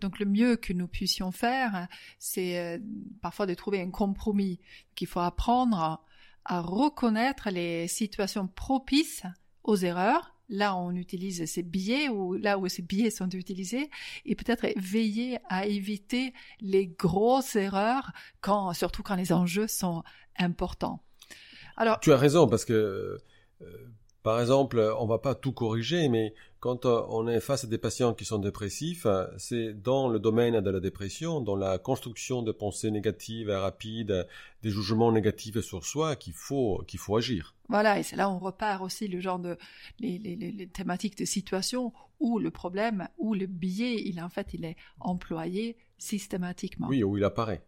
Donc 0.00 0.18
le 0.18 0.26
mieux 0.26 0.56
que 0.56 0.72
nous 0.72 0.88
puissions 0.88 1.32
faire, 1.32 1.88
c'est 2.18 2.58
euh, 2.58 2.78
parfois 3.22 3.46
de 3.46 3.54
trouver 3.54 3.80
un 3.80 3.90
compromis. 3.90 4.60
Qu'il 4.94 5.08
faut 5.08 5.20
apprendre 5.20 6.02
à, 6.44 6.60
reconnaître 6.60 7.50
les 7.50 7.88
situations 7.88 8.46
propices 8.46 9.24
aux 9.64 9.76
erreurs. 9.76 10.34
Là, 10.48 10.76
on 10.76 10.92
utilise 10.92 11.44
ces 11.46 11.64
biais 11.64 12.08
ou 12.08 12.34
là 12.34 12.56
où 12.56 12.68
ces 12.68 12.82
biais 12.82 13.10
sont 13.10 13.28
utilisés, 13.30 13.90
et 14.24 14.36
peut-être 14.36 14.68
veiller 14.76 15.38
à 15.48 15.66
éviter 15.66 16.32
les 16.60 16.86
grosses 16.86 17.56
erreurs, 17.56 18.12
surtout 18.72 19.02
quand 19.02 19.16
les 19.16 19.32
enjeux 19.32 19.66
sont 19.66 20.04
importants. 20.38 21.02
Alors, 21.76 21.98
Tu 21.98 22.12
as 22.12 22.16
raison 22.16 22.46
parce 22.46 22.64
que 22.64 23.18
euh, 23.62 23.66
Par 24.26 24.40
exemple, 24.40 24.92
on 24.98 25.06
va 25.06 25.18
pas 25.18 25.36
tout 25.36 25.52
corriger, 25.52 26.08
mais 26.08 26.34
quand 26.58 26.84
euh, 26.84 27.00
on 27.10 27.28
est 27.28 27.38
face 27.38 27.62
à 27.62 27.68
des 27.68 27.78
patients 27.78 28.12
qui 28.12 28.24
sont 28.24 28.40
dépressifs, 28.40 29.06
euh, 29.06 29.24
c'est 29.38 29.72
dans 29.72 30.08
le 30.08 30.18
domaine 30.18 30.60
de 30.60 30.68
la 30.68 30.80
dépression, 30.80 31.40
dans 31.40 31.54
la 31.54 31.78
construction 31.78 32.42
de 32.42 32.50
pensées 32.50 32.90
négatives 32.90 33.50
et 33.50 33.54
rapides, 33.54 34.26
des 34.64 34.70
jugements 34.70 35.12
négatifs 35.12 35.60
sur 35.60 35.84
soi 35.84 36.16
qu'il 36.16 36.32
faut, 36.32 36.82
qu'il 36.88 36.98
faut 36.98 37.16
agir. 37.16 37.54
Voilà, 37.68 38.00
et 38.00 38.02
c'est 38.02 38.16
là 38.16 38.28
où 38.28 38.32
on 38.32 38.40
repart 38.40 38.82
aussi 38.82 39.06
le 39.06 39.20
genre 39.20 39.38
de 39.38 39.56
les, 40.00 40.18
les, 40.18 40.34
les, 40.34 40.66
thématiques 40.66 41.16
de 41.16 41.24
situation 41.24 41.92
où 42.18 42.40
le 42.40 42.50
problème, 42.50 43.06
où 43.18 43.32
le 43.32 43.46
biais, 43.46 44.02
il 44.06 44.20
en 44.20 44.28
fait, 44.28 44.48
il 44.54 44.64
est 44.64 44.76
employé 44.98 45.76
systématiquement. 45.98 46.88
Oui, 46.88 47.04
où 47.04 47.16
il 47.16 47.22
apparaît. 47.22 47.62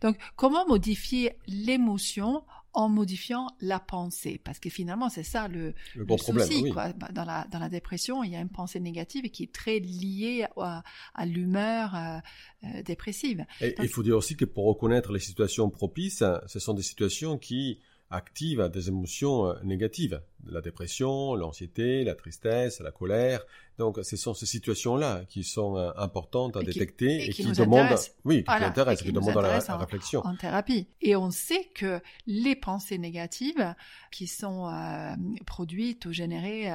Donc, 0.00 0.18
comment 0.34 0.66
modifier 0.66 1.36
l'émotion 1.46 2.42
en 2.72 2.88
modifiant 2.88 3.48
la 3.60 3.80
pensée 3.80 4.40
Parce 4.42 4.58
que 4.58 4.70
finalement, 4.70 5.08
c'est 5.08 5.22
ça 5.22 5.48
le, 5.48 5.74
le, 5.94 6.04
le 6.08 6.16
souci. 6.18 6.70
Quoi. 6.70 6.92
Bah, 6.92 7.08
dans, 7.12 7.24
la, 7.24 7.46
dans 7.50 7.58
la 7.58 7.68
dépression, 7.68 8.22
il 8.22 8.32
y 8.32 8.36
a 8.36 8.40
une 8.40 8.48
pensée 8.48 8.80
négative 8.80 9.28
qui 9.30 9.44
est 9.44 9.52
très 9.52 9.78
liée 9.78 10.46
à, 10.56 10.82
à 11.14 11.26
l'humeur 11.26 11.94
euh, 11.94 12.18
euh, 12.64 12.82
dépressive. 12.82 13.44
Et 13.60 13.74
il 13.80 13.88
faut 13.88 14.02
dire 14.02 14.16
aussi 14.16 14.36
que 14.36 14.44
pour 14.44 14.66
reconnaître 14.66 15.12
les 15.12 15.20
situations 15.20 15.68
propices, 15.70 16.22
ce 16.46 16.58
sont 16.58 16.74
des 16.74 16.82
situations 16.82 17.38
qui 17.38 17.80
active 18.10 18.68
des 18.72 18.88
émotions 18.88 19.46
euh, 19.46 19.54
négatives, 19.62 20.20
la 20.46 20.60
dépression, 20.60 21.34
l'anxiété, 21.34 22.04
la 22.04 22.14
tristesse, 22.14 22.80
la 22.80 22.90
colère. 22.90 23.44
Donc, 23.78 23.98
ce 24.02 24.16
sont 24.16 24.34
ces 24.34 24.46
situations-là 24.46 25.22
qui 25.28 25.44
sont 25.44 25.76
euh, 25.76 25.90
importantes 25.96 26.56
à 26.56 26.62
détecter 26.62 27.26
et, 27.26 27.30
qui, 27.30 27.44
demandent, 27.52 27.96
oui, 28.24 28.44
qui 28.44 28.50
intéressent, 28.50 29.06
qui, 29.06 29.12
demandent 29.12 29.34
la, 29.34 29.76
réflexion. 29.76 30.20
En 30.26 30.36
thérapie. 30.36 30.88
Et 31.00 31.16
on 31.16 31.30
sait 31.30 31.70
que 31.74 32.00
les 32.26 32.56
pensées 32.56 32.98
négatives 32.98 33.74
qui 34.10 34.26
sont 34.26 34.68
euh, 34.68 35.14
produites 35.46 36.04
ou 36.06 36.12
générées 36.12 36.70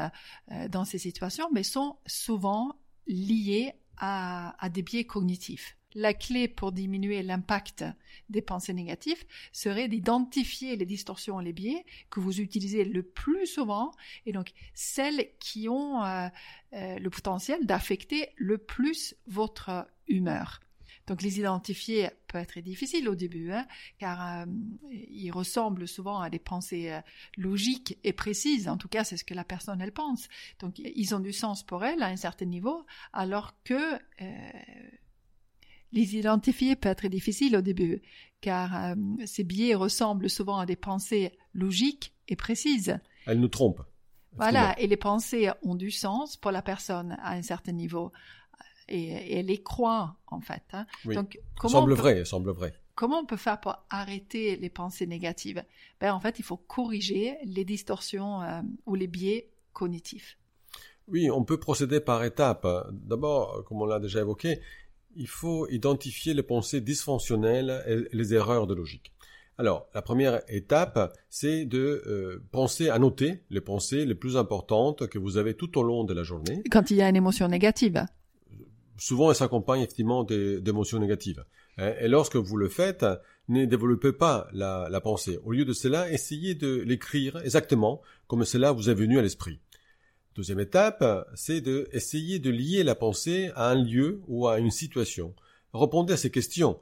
dans 0.69 0.85
ces 0.85 0.97
situations, 0.97 1.49
mais 1.53 1.63
sont 1.63 1.97
souvent 2.05 2.79
liées 3.07 3.73
à, 3.97 4.55
à 4.63 4.69
des 4.69 4.81
biais 4.81 5.05
cognitifs 5.05 5.77
la 5.95 6.13
clé 6.13 6.47
pour 6.47 6.71
diminuer 6.73 7.23
l'impact 7.23 7.85
des 8.29 8.41
pensées 8.41 8.73
négatives 8.73 9.23
serait 9.51 9.87
d'identifier 9.87 10.75
les 10.75 10.85
distorsions 10.85 11.39
et 11.39 11.45
les 11.45 11.53
biais 11.53 11.85
que 12.09 12.19
vous 12.19 12.41
utilisez 12.41 12.83
le 12.83 13.01
plus 13.01 13.47
souvent 13.47 13.91
et 14.25 14.33
donc 14.33 14.51
celles 14.73 15.29
qui 15.39 15.69
ont 15.69 16.03
euh, 16.03 16.27
euh, 16.73 16.99
le 16.99 17.09
potentiel 17.09 17.65
d'affecter 17.65 18.29
le 18.35 18.57
plus 18.57 19.15
votre 19.27 19.87
humeur. 20.07 20.59
Donc 21.07 21.21
les 21.21 21.37
identifier 21.39 22.09
peut 22.27 22.39
être 22.39 22.59
difficile 22.61 23.07
au 23.07 23.13
début, 23.13 23.51
hein, 23.51 23.67
car 23.99 24.41
euh, 24.41 24.45
ils 24.91 25.29
ressemblent 25.29 25.87
souvent 25.87 26.19
à 26.19 26.31
des 26.31 26.39
pensées 26.39 26.99
logiques 27.37 27.99
et 28.03 28.11
précises. 28.11 28.67
En 28.67 28.77
tout 28.77 28.87
cas, 28.87 29.03
c'est 29.03 29.15
ce 29.15 29.23
que 29.23 29.35
la 29.35 29.43
personne 29.43 29.81
elle 29.81 29.91
pense. 29.91 30.27
Donc 30.59 30.79
ils 30.79 31.13
ont 31.13 31.19
du 31.19 31.31
sens 31.31 31.61
pour 31.61 31.85
elle 31.85 32.01
à 32.01 32.07
un 32.07 32.15
certain 32.15 32.45
niveau, 32.45 32.87
alors 33.13 33.53
que 33.63 33.99
les 35.91 36.15
identifier 36.15 36.75
peut 36.75 36.89
être 36.89 37.07
difficile 37.07 37.55
au 37.55 37.61
début, 37.61 38.01
car 38.41 38.75
euh, 38.75 38.95
ces 39.25 39.43
biais 39.43 39.75
ressemblent 39.75 40.29
souvent 40.29 40.57
à 40.57 40.65
des 40.65 40.75
pensées 40.75 41.31
logiques 41.53 42.13
et 42.27 42.35
précises. 42.35 42.99
Elles 43.25 43.39
nous 43.39 43.47
trompent. 43.47 43.83
Voilà, 44.37 44.77
et 44.79 44.87
les 44.87 44.97
pensées 44.97 45.49
ont 45.63 45.75
du 45.75 45.91
sens 45.91 46.35
pour 46.35 46.51
la 46.51 46.61
personne 46.61 47.17
à 47.21 47.33
un 47.33 47.41
certain 47.41 47.71
niveau. 47.71 48.11
Et, 48.89 49.39
elle 49.39 49.47
les 49.47 49.63
croit, 49.63 50.17
en 50.27 50.41
fait. 50.41 50.63
Hein. 50.73 50.85
Donc, 51.05 51.39
comment 51.57 51.79
semble 51.79 51.93
vrai, 51.93 52.25
semble 52.25 52.51
vrai. 52.51 52.73
Comment 52.95 53.19
on 53.19 53.25
peut 53.25 53.37
faire 53.37 53.59
pour 53.59 53.77
arrêter 53.89 54.57
les 54.57 54.69
pensées 54.69 55.07
négatives? 55.07 55.63
Ben, 55.99 56.13
En 56.13 56.19
fait, 56.19 56.39
il 56.39 56.43
faut 56.43 56.57
corriger 56.57 57.37
les 57.45 57.65
distorsions 57.65 58.41
euh, 58.41 58.61
ou 58.85 58.95
les 58.95 59.07
biais 59.07 59.49
cognitifs. 59.73 60.37
Oui, 61.07 61.29
on 61.29 61.43
peut 61.43 61.59
procéder 61.59 61.99
par 61.99 62.23
étapes. 62.23 62.67
D'abord, 62.91 63.63
comme 63.65 63.81
on 63.81 63.85
l'a 63.85 63.99
déjà 63.99 64.21
évoqué, 64.21 64.59
il 65.15 65.27
faut 65.27 65.67
identifier 65.69 66.33
les 66.33 66.43
pensées 66.43 66.81
dysfonctionnelles 66.81 67.83
et 67.87 68.15
les 68.15 68.33
erreurs 68.33 68.67
de 68.67 68.73
logique. 68.73 69.11
Alors, 69.57 69.87
la 69.93 70.01
première 70.01 70.41
étape, 70.49 71.17
c'est 71.29 71.65
de 71.65 72.03
euh, 72.07 72.43
penser 72.51 72.89
à 72.89 72.99
noter 72.99 73.43
les 73.49 73.61
pensées 73.61 74.05
les 74.05 74.15
plus 74.15 74.35
importantes 74.35 75.07
que 75.07 75.17
vous 75.17 75.37
avez 75.37 75.53
tout 75.53 75.77
au 75.77 75.83
long 75.83 76.03
de 76.03 76.13
la 76.13 76.23
journée. 76.23 76.61
Quand 76.69 76.91
il 76.91 76.97
y 76.97 77.01
a 77.01 77.07
une 77.07 77.15
émotion 77.15 77.47
négative. 77.47 78.05
Souvent, 78.97 79.29
elle 79.29 79.35
s'accompagne 79.35 79.81
effectivement 79.81 80.23
d'émotions 80.23 80.99
négatives. 80.99 81.45
Hein. 81.77 81.93
Et 82.01 82.07
lorsque 82.09 82.35
vous 82.35 82.57
le 82.57 82.67
faites, 82.67 83.05
ne 83.47 83.65
développez 83.65 84.11
pas 84.11 84.47
la, 84.51 84.87
la 84.89 85.01
pensée. 85.01 85.39
Au 85.45 85.51
lieu 85.51 85.63
de 85.63 85.73
cela, 85.73 86.11
essayez 86.11 86.55
de 86.55 86.75
l'écrire 86.75 87.37
exactement 87.37 88.01
comme 88.27 88.43
cela 88.43 88.71
vous 88.71 88.89
est 88.89 88.93
venu 88.93 89.19
à 89.19 89.21
l'esprit. 89.21 89.59
Deuxième 90.35 90.59
étape, 90.59 91.01
c'est 91.33 91.61
de 91.61 91.87
de 91.93 92.49
lier 92.49 92.83
la 92.83 92.93
pensée 92.93 93.51
à 93.55 93.69
un 93.69 93.75
lieu 93.75 94.21
ou 94.27 94.49
à 94.49 94.59
une 94.59 94.69
situation. 94.69 95.33
Répondez 95.73 96.11
à 96.11 96.17
ces 96.17 96.29
questions. 96.29 96.77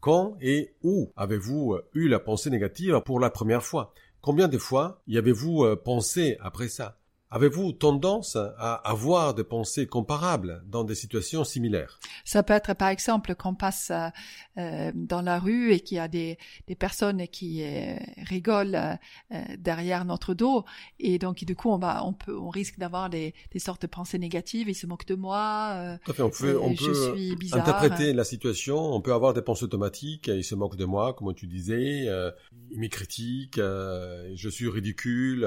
Quand 0.00 0.36
et 0.42 0.74
où 0.82 1.10
avez-vous 1.16 1.78
eu 1.94 2.08
la 2.08 2.20
pensée 2.20 2.50
négative 2.50 3.00
pour 3.06 3.18
la 3.18 3.30
première 3.30 3.64
fois? 3.64 3.94
Combien 4.20 4.46
de 4.46 4.58
fois 4.58 5.02
y 5.06 5.16
avez-vous 5.16 5.64
euh, 5.64 5.74
pensé 5.74 6.36
après 6.40 6.68
ça? 6.68 6.98
Avez-vous 7.30 7.72
tendance 7.72 8.36
à 8.36 8.74
avoir 8.88 9.34
des 9.34 9.44
pensées 9.44 9.86
comparables 9.86 10.62
dans 10.66 10.84
des 10.84 10.94
situations 10.94 11.44
similaires? 11.44 12.00
Ça 12.24 12.42
peut 12.42 12.54
être 12.54 12.74
par 12.74 12.88
exemple 12.88 13.34
qu'on 13.34 13.54
passe 13.54 13.90
euh, 13.90 14.08
euh, 14.58 14.90
dans 14.94 15.22
la 15.22 15.38
rue 15.38 15.72
et 15.72 15.80
qu'il 15.80 15.98
y 15.98 16.00
a 16.00 16.08
des, 16.08 16.36
des 16.66 16.74
personnes 16.74 17.28
qui 17.28 17.62
euh, 17.62 17.96
rigolent 18.26 18.98
euh, 19.30 19.44
derrière 19.56 20.04
notre 20.04 20.34
dos 20.34 20.64
et 20.98 21.18
donc 21.18 21.44
du 21.44 21.54
coup 21.54 21.70
on 21.70 21.78
va 21.78 22.04
on 22.04 22.12
peut 22.12 22.36
on 22.36 22.48
risque 22.48 22.78
d'avoir 22.78 23.08
des, 23.08 23.34
des 23.52 23.58
sortes 23.58 23.82
de 23.82 23.86
pensées 23.86 24.18
négatives. 24.18 24.68
Ils 24.68 24.74
se 24.74 24.86
moquent 24.86 25.06
de 25.06 25.14
moi. 25.14 25.98
Tout 26.04 26.10
à 26.10 26.14
fait. 26.14 26.22
On 26.22 26.30
peut, 26.30 26.58
on 26.60 26.74
peut 26.74 27.18
interpréter 27.52 28.12
la 28.12 28.24
situation. 28.24 28.78
On 28.78 29.00
peut 29.00 29.12
avoir 29.12 29.34
des 29.34 29.42
pensées 29.42 29.64
automatiques. 29.64 30.28
Ils 30.28 30.44
se 30.44 30.54
moquent 30.54 30.76
de 30.76 30.86
moi, 30.86 31.14
comme 31.14 31.34
tu 31.34 31.46
disais. 31.46 32.06
ils 32.70 32.80
me 32.80 32.88
critiquent. 32.88 33.58
je 33.58 34.48
suis 34.48 34.68
ridicule. 34.68 35.46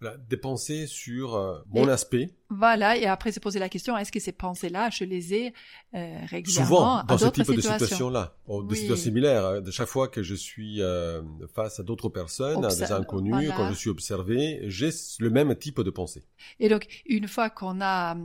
voilà, 0.00 0.18
des 0.28 0.36
pensées 0.36 0.86
sur 0.86 1.21
euh, 1.30 1.58
mon 1.72 1.88
aspect. 1.88 2.30
Voilà, 2.50 2.96
et 2.96 3.06
après 3.06 3.32
se 3.32 3.40
poser 3.40 3.58
la 3.58 3.68
question, 3.68 3.96
est-ce 3.96 4.12
que 4.12 4.20
ces 4.20 4.32
pensées-là, 4.32 4.90
je 4.90 5.04
les 5.04 5.34
ai 5.34 5.54
euh, 5.94 6.18
régulièrement 6.26 6.66
Souvent, 6.66 7.04
dans 7.04 7.18
ce 7.18 7.26
type 7.28 7.50
de 7.50 7.60
situation-là, 7.60 8.34
des 8.68 8.74
situations 8.74 9.04
similaires, 9.04 9.46
hein. 9.46 9.60
de 9.60 9.70
chaque 9.70 9.88
fois 9.88 10.08
que 10.08 10.22
je 10.22 10.34
suis 10.34 10.82
euh, 10.82 11.22
face 11.54 11.80
à 11.80 11.82
d'autres 11.82 12.08
personnes, 12.08 12.64
à 12.64 12.68
des 12.68 12.92
inconnus, 12.92 13.50
quand 13.56 13.68
je 13.70 13.74
suis 13.74 13.90
observé, 13.90 14.60
j'ai 14.64 14.90
le 15.18 15.30
même 15.30 15.54
type 15.56 15.80
de 15.80 15.90
pensée. 15.90 16.24
Et 16.60 16.68
donc, 16.68 16.86
une 17.06 17.28
fois 17.28 17.48
qu'on 17.48 17.80
a 17.80 18.16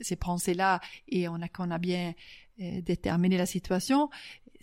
ces 0.00 0.16
pensées-là 0.16 0.80
et 1.08 1.28
on 1.28 1.36
a 1.36 1.48
qu'on 1.48 1.70
a 1.70 1.78
bien 1.78 2.14
déterminé 2.58 3.36
la 3.36 3.46
situation, 3.46 4.08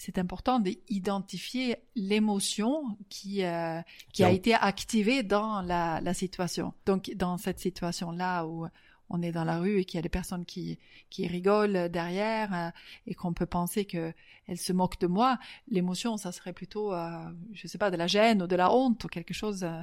c'est 0.03 0.17
important 0.17 0.59
d'identifier 0.59 1.77
l'émotion 1.95 2.97
qui 3.07 3.45
euh, 3.45 3.81
qui 4.11 4.25
a 4.25 4.31
été 4.31 4.53
activée 4.53 5.23
dans 5.23 5.61
la, 5.61 6.01
la 6.01 6.13
situation. 6.13 6.73
Donc 6.85 7.11
dans 7.15 7.37
cette 7.37 7.59
situation 7.59 8.11
là 8.11 8.45
où 8.45 8.67
on 9.09 9.21
est 9.21 9.31
dans 9.31 9.45
la 9.45 9.59
rue 9.59 9.79
et 9.79 9.85
qu'il 9.85 9.97
y 9.97 9.99
a 9.99 10.01
des 10.01 10.09
personnes 10.09 10.45
qui 10.45 10.77
qui 11.09 11.25
rigolent 11.25 11.87
derrière 11.89 12.53
euh, 12.53 12.69
et 13.07 13.13
qu'on 13.13 13.33
peut 13.33 13.45
penser 13.45 13.85
que 13.85 14.13
elles 14.47 14.57
se 14.57 14.73
moquent 14.73 14.99
de 14.99 15.07
moi, 15.07 15.39
l'émotion 15.69 16.17
ça 16.17 16.33
serait 16.33 16.53
plutôt 16.53 16.93
euh, 16.93 17.23
je 17.53 17.65
sais 17.67 17.77
pas 17.77 17.89
de 17.89 17.95
la 17.95 18.07
gêne 18.07 18.43
ou 18.43 18.47
de 18.47 18.57
la 18.57 18.73
honte 18.73 19.05
ou 19.05 19.07
quelque 19.07 19.33
chose 19.33 19.63
euh, 19.63 19.79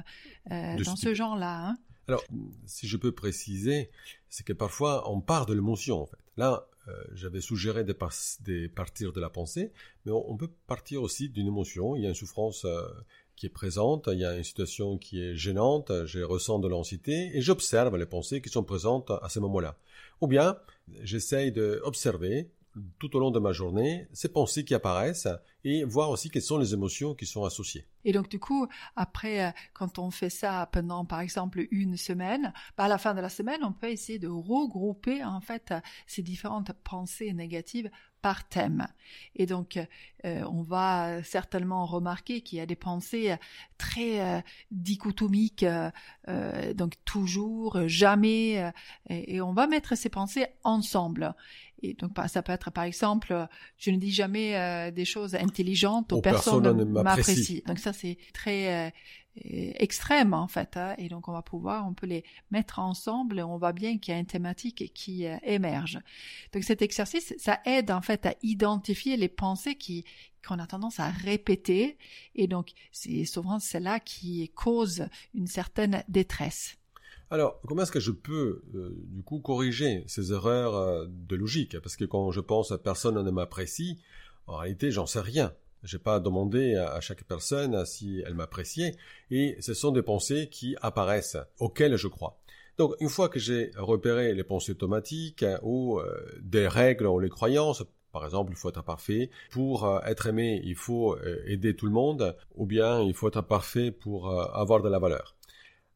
euh 0.51 0.83
dans 0.83 0.95
ce 0.95 1.15
genre-là. 1.15 1.69
Hein. 1.69 1.77
Alors 2.07 2.23
si 2.67 2.87
je 2.87 2.97
peux 2.97 3.11
préciser, 3.11 3.89
c'est 4.29 4.45
que 4.45 4.53
parfois 4.53 5.09
on 5.09 5.19
part 5.19 5.47
de 5.47 5.55
l'émotion 5.55 5.99
en 5.99 6.05
fait. 6.05 6.19
Là 6.37 6.67
j'avais 7.13 7.41
suggéré 7.41 7.83
de, 7.83 7.93
partir 7.93 9.13
de 9.13 9.21
la 9.21 9.29
pensée, 9.29 9.71
mais 10.05 10.11
on, 10.11 10.35
peut 10.35 10.49
partir 10.67 11.01
aussi 11.01 11.29
d'une 11.29 11.47
émotion. 11.47 11.95
Il 11.95 12.03
y 12.03 12.05
a 12.05 12.09
une 12.09 12.15
souffrance 12.15 12.65
euh, 12.65 12.81
qui 13.35 13.45
est 13.45 13.49
présente, 13.49 14.09
il 14.11 14.19
y 14.19 14.25
a 14.25 14.35
une 14.35 14.43
situation 14.43 14.97
qui 14.97 15.21
est 15.21 15.35
gênante, 15.35 15.91
je 16.05 16.19
ressens 16.21 16.59
de 16.59 16.67
l'anxiété 16.67 17.31
et 17.35 17.41
j'observe 17.41 17.97
les 17.97 18.05
pensées 18.05 18.41
qui 18.41 18.49
sont 18.49 18.63
présentes 18.63 19.11
à 19.21 19.29
ce 19.29 19.39
moment-là. 19.39 19.77
Ou 20.21 20.27
bien, 20.27 20.57
j'essaye 21.01 21.51
d'observer 21.51 22.49
tout 22.99 23.15
au 23.15 23.19
long 23.19 23.31
de 23.31 23.39
ma 23.39 23.51
journée 23.51 24.07
ces 24.13 24.29
pensées 24.29 24.63
qui 24.63 24.73
apparaissent 24.73 25.27
et 25.63 25.83
voir 25.83 26.09
aussi 26.09 26.29
quelles 26.29 26.41
sont 26.41 26.57
les 26.57 26.73
émotions 26.73 27.13
qui 27.13 27.25
sont 27.25 27.43
associées. 27.43 27.85
Et 28.03 28.13
donc 28.13 28.29
du 28.29 28.39
coup, 28.39 28.67
après, 28.95 29.45
euh, 29.45 29.51
quand 29.73 29.99
on 29.99 30.09
fait 30.09 30.29
ça 30.29 30.67
pendant 30.71 31.05
par 31.05 31.21
exemple 31.21 31.67
une 31.71 31.97
semaine, 31.97 32.53
bah, 32.77 32.85
à 32.85 32.87
la 32.87 32.97
fin 32.97 33.13
de 33.13 33.21
la 33.21 33.29
semaine, 33.29 33.63
on 33.63 33.73
peut 33.73 33.89
essayer 33.89 34.19
de 34.19 34.27
regrouper 34.27 35.23
en 35.23 35.41
fait 35.41 35.73
ces 36.07 36.23
différentes 36.23 36.71
pensées 36.83 37.33
négatives 37.33 37.91
par 38.21 38.47
thème. 38.47 38.87
Et 39.35 39.47
donc, 39.47 39.79
euh, 40.25 40.43
on 40.43 40.61
va 40.61 41.23
certainement 41.23 41.85
remarquer 41.85 42.41
qu'il 42.41 42.59
y 42.59 42.61
a 42.61 42.67
des 42.67 42.75
pensées 42.75 43.35
très 43.79 44.21
euh, 44.21 44.41
dichotomiques, 44.69 45.65
donc 46.75 46.93
toujours, 47.03 47.87
jamais, 47.87 48.71
et, 49.09 49.41
on 49.41 49.53
va 49.53 49.65
mettre 49.65 49.95
ces 49.95 50.09
pensées 50.09 50.45
ensemble. 50.63 51.33
Et 51.83 51.93
donc, 51.93 52.11
ça 52.27 52.41
peut 52.41 52.51
être 52.51 52.71
par 52.71 52.83
exemple, 52.83 53.47
je 53.77 53.91
ne 53.91 53.97
dis 53.97 54.11
jamais 54.11 54.91
des 54.91 55.05
choses 55.05 55.35
intelligentes 55.35 56.13
aux, 56.13 56.21
personnes, 56.21 56.71
ne 56.77 56.83
m'apprécient. 56.83 57.61
Donc 57.65 57.79
ça, 57.79 57.93
c'est 57.93 58.17
très 58.33 58.91
extrêmes 59.35 60.33
en 60.33 60.47
fait. 60.47 60.77
Hein. 60.77 60.95
et 60.97 61.07
donc 61.07 61.27
on 61.27 61.31
va 61.31 61.41
pouvoir, 61.41 61.87
on 61.87 61.93
peut 61.93 62.07
les 62.07 62.23
mettre 62.51 62.79
ensemble 62.79 63.39
et 63.39 63.43
on 63.43 63.57
voit 63.57 63.73
bien 63.73 63.97
qu'il 63.97 64.13
y 64.13 64.17
a 64.17 64.19
une 64.19 64.25
thématique 64.25 64.91
qui 64.93 65.25
euh, 65.25 65.37
émerge. 65.43 65.99
Donc 66.53 66.63
cet 66.63 66.81
exercice, 66.81 67.33
ça 67.37 67.59
aide 67.65 67.91
en 67.91 68.01
fait 68.01 68.25
à 68.25 68.35
identifier 68.41 69.17
les 69.17 69.29
pensées 69.29 69.75
qui 69.75 70.05
qu'on 70.45 70.57
a 70.57 70.65
tendance 70.65 70.99
à 70.99 71.09
répéter 71.09 71.97
et 72.35 72.47
donc 72.47 72.71
c'est 72.91 73.25
souvent 73.25 73.59
celle-là 73.59 73.99
qui 73.99 74.49
cause 74.55 75.05
une 75.33 75.47
certaine 75.47 76.03
détresse. 76.07 76.77
Alors, 77.33 77.61
comment 77.65 77.83
est-ce 77.83 77.93
que 77.93 78.01
je 78.01 78.11
peux, 78.11 78.61
euh, 78.75 78.93
du 79.07 79.23
coup, 79.23 79.39
corriger 79.39 80.03
ces 80.05 80.33
erreurs 80.33 80.75
euh, 80.75 81.05
de 81.07 81.37
logique? 81.37 81.79
Parce 81.79 81.95
que 81.95 82.03
quand 82.03 82.29
je 82.31 82.41
pense 82.41 82.73
à 82.73 82.77
personne 82.77 83.23
ne 83.23 83.31
m'apprécie, 83.31 84.01
en 84.47 84.57
réalité, 84.57 84.91
j'en 84.91 85.05
sais 85.05 85.21
rien. 85.21 85.53
J'ai 85.83 85.97
pas 85.97 86.19
demandé 86.19 86.75
à 86.75 86.99
chaque 86.99 87.23
personne 87.23 87.85
si 87.85 88.21
elle 88.25 88.33
m'appréciait, 88.33 88.97
et 89.31 89.55
ce 89.61 89.73
sont 89.73 89.91
des 89.91 90.01
pensées 90.01 90.49
qui 90.51 90.75
apparaissent, 90.81 91.37
auxquelles 91.57 91.95
je 91.95 92.09
crois. 92.09 92.37
Donc, 92.77 92.95
une 92.99 93.07
fois 93.07 93.29
que 93.29 93.39
j'ai 93.39 93.71
repéré 93.77 94.33
les 94.33 94.43
pensées 94.43 94.73
automatiques 94.73 95.45
ou 95.61 95.99
euh, 95.99 96.13
des 96.41 96.67
règles 96.67 97.07
ou 97.07 97.17
les 97.21 97.29
croyances, 97.29 97.85
par 98.11 98.25
exemple, 98.25 98.51
il 98.51 98.57
faut 98.57 98.67
être 98.67 98.83
parfait. 98.83 99.29
Pour 99.51 100.01
être 100.05 100.27
aimé, 100.27 100.61
il 100.65 100.75
faut 100.75 101.17
aider 101.45 101.77
tout 101.77 101.85
le 101.85 101.93
monde, 101.93 102.35
ou 102.55 102.65
bien 102.65 103.01
il 103.01 103.13
faut 103.13 103.29
être 103.29 103.41
parfait 103.41 103.89
pour 103.89 104.29
avoir 104.29 104.81
de 104.81 104.89
la 104.89 104.99
valeur. 104.99 105.37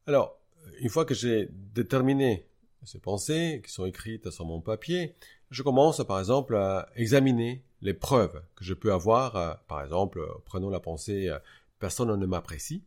Alors, 0.07 0.39
une 0.79 0.89
fois 0.89 1.05
que 1.05 1.13
j'ai 1.13 1.49
déterminé 1.51 2.45
ces 2.85 2.99
pensées 2.99 3.61
qui 3.65 3.71
sont 3.71 3.85
écrites 3.85 4.29
sur 4.29 4.45
mon 4.45 4.61
papier, 4.61 5.15
je 5.49 5.63
commence 5.63 6.05
par 6.05 6.19
exemple 6.19 6.55
à 6.55 6.89
examiner 6.95 7.63
les 7.81 7.93
preuves 7.93 8.41
que 8.55 8.63
je 8.63 8.73
peux 8.73 8.93
avoir. 8.93 9.35
Euh, 9.35 9.53
par 9.67 9.83
exemple, 9.83 10.25
prenons 10.45 10.69
la 10.69 10.79
pensée 10.79 11.29
euh, 11.29 11.39
personne 11.79 12.13
ne 12.15 12.25
m'apprécie. 12.25 12.83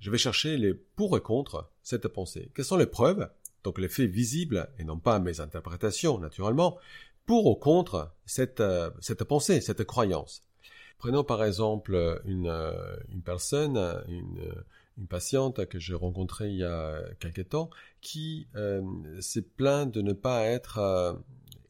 Je 0.00 0.10
vais 0.10 0.18
chercher 0.18 0.56
les 0.56 0.74
pour 0.74 1.16
et 1.16 1.20
contre 1.20 1.70
cette 1.82 2.08
pensée. 2.08 2.50
Quelles 2.54 2.64
sont 2.64 2.76
les 2.76 2.86
preuves 2.86 3.28
Donc 3.62 3.78
les 3.78 3.88
faits 3.88 4.10
visibles 4.10 4.68
et 4.78 4.84
non 4.84 4.98
pas 4.98 5.18
mes 5.18 5.40
interprétations 5.40 6.18
naturellement 6.18 6.78
pour 7.26 7.46
ou 7.46 7.54
contre 7.54 8.12
cette, 8.26 8.60
euh, 8.60 8.90
pensée, 9.26 9.60
cette 9.60 9.84
croyance? 9.84 10.42
Prenons 10.98 11.24
par 11.24 11.44
exemple 11.44 12.22
une 12.24 13.22
personne, 13.24 13.76
une, 14.08 14.52
une 14.98 15.06
patiente 15.06 15.66
que 15.66 15.78
j'ai 15.78 15.94
rencontrée 15.94 16.50
il 16.50 16.56
y 16.56 16.64
a 16.64 17.02
quelques 17.20 17.48
temps 17.48 17.70
qui 18.00 18.46
euh, 18.54 18.82
s'est 19.20 19.42
plaint 19.42 19.92
de 19.92 20.02
ne 20.02 20.12
pas 20.12 20.44
être 20.44 20.78
euh, 20.78 21.14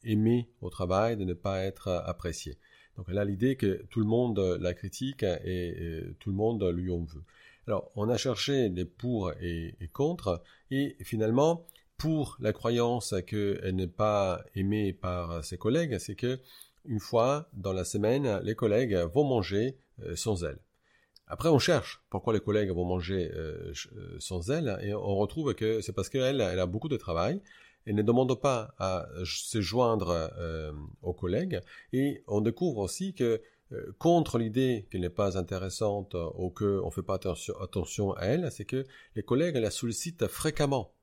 aimée 0.03 0.49
au 0.61 0.69
travail, 0.69 1.17
de 1.17 1.25
ne 1.25 1.33
pas 1.33 1.63
être 1.63 1.87
euh, 1.87 2.01
appréciée. 2.05 2.57
Donc 2.97 3.07
elle 3.09 3.17
a 3.17 3.25
l'idée 3.25 3.55
que 3.55 3.83
tout 3.89 3.99
le 3.99 4.05
monde 4.05 4.39
la 4.61 4.73
critique 4.73 5.23
et, 5.23 6.01
tout 6.19 6.29
le 6.29 6.35
monde 6.35 6.63
lui 6.63 6.89
en 6.91 7.03
veut. 7.03 7.23
Alors 7.67 7.91
on 7.95 8.07
a 8.07 8.15
cherché 8.15 8.69
les 8.69 8.85
pour 8.85 9.33
et, 9.41 9.75
et 9.81 9.87
contre 9.89 10.41
et 10.71 10.95
finalement 11.01 11.65
pour 11.97 12.37
la 12.39 12.53
croyance 12.53 13.13
qu'elle 13.27 13.75
n'est 13.75 13.87
pas 13.87 14.45
aimée 14.53 14.93
par 14.93 15.43
ses 15.43 15.57
collègues, 15.57 15.97
c'est 15.97 16.15
que 16.15 16.39
une 16.85 17.01
fois 17.01 17.49
dans 17.51 17.73
la 17.73 17.83
semaine, 17.83 18.39
les 18.43 18.55
collègues 18.55 18.95
vont 19.13 19.25
manger 19.25 19.77
sans 20.15 20.45
elle. 20.45 20.59
Après, 21.27 21.49
on 21.49 21.59
cherche 21.59 22.01
pourquoi 22.09 22.33
les 22.33 22.39
collègues 22.39 22.69
vont 22.69 22.85
manger 22.85 23.31
euh, 23.33 23.73
euh, 23.95 24.15
sans 24.19 24.51
elle, 24.51 24.77
et 24.83 24.93
on 24.93 25.15
retrouve 25.15 25.55
que 25.55 25.81
c'est 25.81 25.93
parce 25.93 26.09
qu'elle 26.09 26.39
elle 26.39 26.59
a 26.59 26.65
beaucoup 26.67 26.89
de 26.89 26.97
travail, 26.97 27.41
elle 27.87 27.95
ne 27.95 28.03
demande 28.03 28.39
pas 28.39 28.75
à 28.77 29.07
se 29.23 29.61
joindre 29.61 30.09
euh, 30.37 30.71
aux 31.01 31.13
collègues, 31.13 31.61
et 31.93 32.23
on 32.27 32.41
découvre 32.41 32.79
aussi 32.79 33.13
que 33.13 33.41
contre 33.97 34.37
l'idée 34.37 34.87
qu'elle 34.91 35.01
n'est 35.01 35.09
pas 35.09 35.39
intéressante 35.39 36.15
ou 36.35 36.51
qu'on 36.51 36.85
ne 36.85 36.91
fait 36.91 37.01
pas 37.01 37.15
attention, 37.15 38.13
à 38.13 38.25
elle, 38.25 38.51
c'est 38.51 38.63
que 38.63 38.85
les 39.15 39.23
collègues 39.23 39.55
la 39.55 39.71
sollicitent 39.71 40.27
fréquemment 40.27 40.93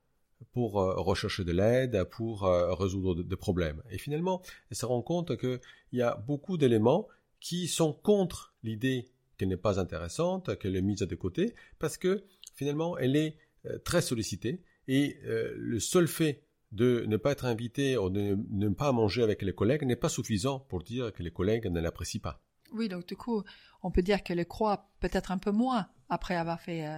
pour 0.53 0.73
rechercher 0.73 1.43
de 1.43 1.51
l'aide, 1.51 2.05
pour 2.05 2.43
résoudre 2.43 3.21
des 3.21 3.35
problèmes. 3.35 3.83
Et 3.91 3.97
finalement, 3.97 4.41
elle 4.71 4.77
se 4.77 4.85
rend 4.85 5.01
compte 5.01 5.35
qu'il 5.35 5.59
y 5.91 6.01
a 6.01 6.15
beaucoup 6.15 6.57
d'éléments 6.57 7.09
qui 7.41 7.67
sont 7.67 7.91
contre 7.91 8.53
l'idée 8.63 9.09
qu'elle 9.37 9.49
n'est 9.49 9.57
pas 9.57 9.79
intéressante, 9.79 10.57
qu'elle 10.59 10.75
est 10.75 10.81
mise 10.81 10.99
de 10.99 11.15
côté, 11.15 11.55
parce 11.79 11.97
que 11.97 12.23
finalement 12.55 12.97
elle 12.97 13.15
est 13.15 13.37
euh, 13.65 13.77
très 13.79 14.01
sollicitée 14.01 14.61
et 14.87 15.17
euh, 15.25 15.53
le 15.57 15.79
seul 15.79 16.07
fait 16.07 16.43
de 16.71 17.05
ne 17.07 17.17
pas 17.17 17.31
être 17.31 17.45
invité 17.45 17.97
ou 17.97 18.09
de 18.09 18.37
ne 18.49 18.69
pas 18.69 18.91
manger 18.91 19.23
avec 19.23 19.41
les 19.41 19.53
collègues 19.53 19.83
n'est 19.83 19.95
pas 19.95 20.09
suffisant 20.09 20.59
pour 20.59 20.83
dire 20.83 21.13
que 21.13 21.21
les 21.21 21.31
collègues 21.31 21.67
ne 21.67 21.79
l'apprécient 21.79 22.21
pas. 22.21 22.41
Oui, 22.73 22.89
donc 22.89 23.07
du 23.07 23.15
coup, 23.15 23.43
on 23.83 23.91
peut 23.91 24.01
dire 24.01 24.23
qu'elle 24.23 24.43
croit 24.47 24.89
peut-être 24.99 25.31
un 25.31 25.37
peu 25.37 25.51
moins 25.51 25.87
après 26.09 26.35
avoir 26.35 26.59
fait 26.59 26.87
euh, 26.87 26.97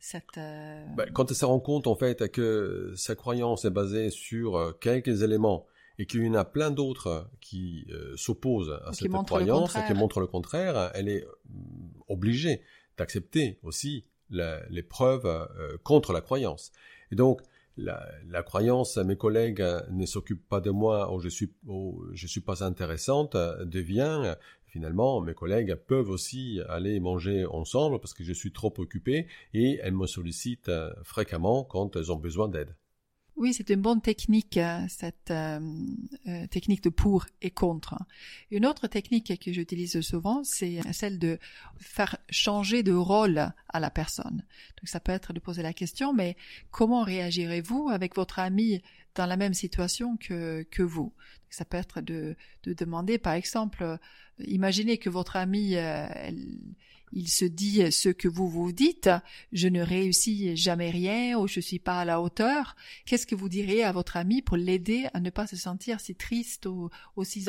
cette... 0.00 0.34
Ben, 0.34 1.08
quand 1.12 1.30
elle 1.30 1.36
se 1.36 1.44
rend 1.44 1.60
compte 1.60 1.86
en 1.86 1.94
fait 1.94 2.28
que 2.32 2.92
sa 2.96 3.14
croyance 3.14 3.64
est 3.64 3.70
basée 3.70 4.10
sur 4.10 4.76
quelques 4.80 5.22
éléments 5.22 5.66
et 5.98 6.06
qu'il 6.06 6.24
y 6.24 6.28
en 6.28 6.34
a 6.34 6.44
plein 6.44 6.70
d'autres 6.70 7.28
qui 7.40 7.86
euh, 7.90 8.16
s'opposent 8.16 8.78
à 8.84 8.92
cette 8.92 9.10
croyance 9.10 9.76
et 9.76 9.84
qui 9.86 9.94
montrent 9.94 10.20
le 10.20 10.26
contraire, 10.26 10.90
elle 10.94 11.08
est 11.08 11.24
euh, 11.24 11.30
obligée 12.08 12.62
d'accepter 12.96 13.58
aussi 13.62 14.04
les 14.30 14.82
preuves 14.82 15.26
euh, 15.26 15.76
contre 15.82 16.12
la 16.12 16.20
croyance. 16.20 16.72
Et 17.10 17.16
donc, 17.16 17.42
la, 17.76 18.06
la, 18.28 18.42
croyance, 18.42 18.96
mes 18.98 19.16
collègues 19.16 19.64
ne 19.90 20.04
s'occupent 20.04 20.46
pas 20.48 20.60
de 20.60 20.70
moi 20.70 21.14
ou 21.14 21.20
je 21.20 21.28
suis, 21.28 21.52
je 22.12 22.26
suis 22.26 22.40
pas 22.40 22.64
intéressante, 22.64 23.34
devient 23.34 24.36
finalement 24.66 25.20
mes 25.22 25.34
collègues 25.34 25.74
peuvent 25.74 26.10
aussi 26.10 26.60
aller 26.68 27.00
manger 27.00 27.46
ensemble 27.46 27.98
parce 27.98 28.12
que 28.12 28.24
je 28.24 28.32
suis 28.32 28.52
trop 28.52 28.72
occupé 28.76 29.26
et 29.54 29.78
elles 29.82 29.94
me 29.94 30.06
sollicitent 30.06 30.70
fréquemment 31.02 31.64
quand 31.64 31.96
elles 31.96 32.12
ont 32.12 32.16
besoin 32.16 32.48
d'aide. 32.48 32.74
Oui, 33.36 33.54
c'est 33.54 33.70
une 33.70 33.80
bonne 33.80 34.02
technique, 34.02 34.58
euh, 34.58 34.84
cette 34.88 35.30
euh, 35.30 35.58
euh, 36.28 36.46
technique 36.48 36.82
de 36.82 36.90
pour 36.90 37.26
et 37.40 37.50
contre. 37.50 37.96
Une 38.50 38.66
autre 38.66 38.88
technique 38.88 39.38
que 39.40 39.52
j'utilise 39.52 40.00
souvent, 40.02 40.44
c'est 40.44 40.80
celle 40.92 41.18
de 41.18 41.38
faire 41.78 42.18
changer 42.28 42.82
de 42.82 42.92
rôle 42.92 43.52
à 43.68 43.80
la 43.80 43.90
personne. 43.90 44.44
Donc 44.78 44.86
ça 44.86 45.00
peut 45.00 45.12
être 45.12 45.32
de 45.32 45.40
poser 45.40 45.62
la 45.62 45.72
question, 45.72 46.12
mais 46.12 46.36
comment 46.70 47.02
réagirez-vous 47.02 47.88
avec 47.90 48.16
votre 48.16 48.38
ami 48.38 48.82
dans 49.14 49.26
la 49.26 49.36
même 49.36 49.54
situation 49.54 50.18
que, 50.18 50.62
que 50.70 50.82
vous? 50.82 51.12
Ça 51.48 51.64
peut 51.64 51.78
être 51.78 52.00
de, 52.00 52.36
de 52.64 52.74
demander, 52.74 53.18
par 53.18 53.32
exemple, 53.32 53.98
imaginez 54.38 54.98
que 54.98 55.10
votre 55.10 55.36
ami, 55.36 55.72
elle, 55.72 56.58
il 57.12 57.28
se 57.28 57.44
dit 57.44 57.90
ce 57.92 58.08
que 58.08 58.28
vous 58.28 58.48
vous 58.48 58.72
dites, 58.72 59.10
je 59.52 59.68
ne 59.68 59.80
réussis 59.80 60.56
jamais 60.56 60.90
rien 60.90 61.38
ou 61.38 61.46
je 61.46 61.60
suis 61.60 61.78
pas 61.78 62.00
à 62.00 62.04
la 62.04 62.20
hauteur. 62.20 62.76
Qu'est-ce 63.06 63.26
que 63.26 63.34
vous 63.34 63.48
diriez 63.48 63.84
à 63.84 63.92
votre 63.92 64.16
ami 64.16 64.42
pour 64.42 64.56
l'aider 64.56 65.06
à 65.12 65.20
ne 65.20 65.30
pas 65.30 65.46
se 65.46 65.56
sentir 65.56 66.00
si 66.00 66.14
triste 66.14 66.66
ou 66.66 66.90
aussi 67.16 67.48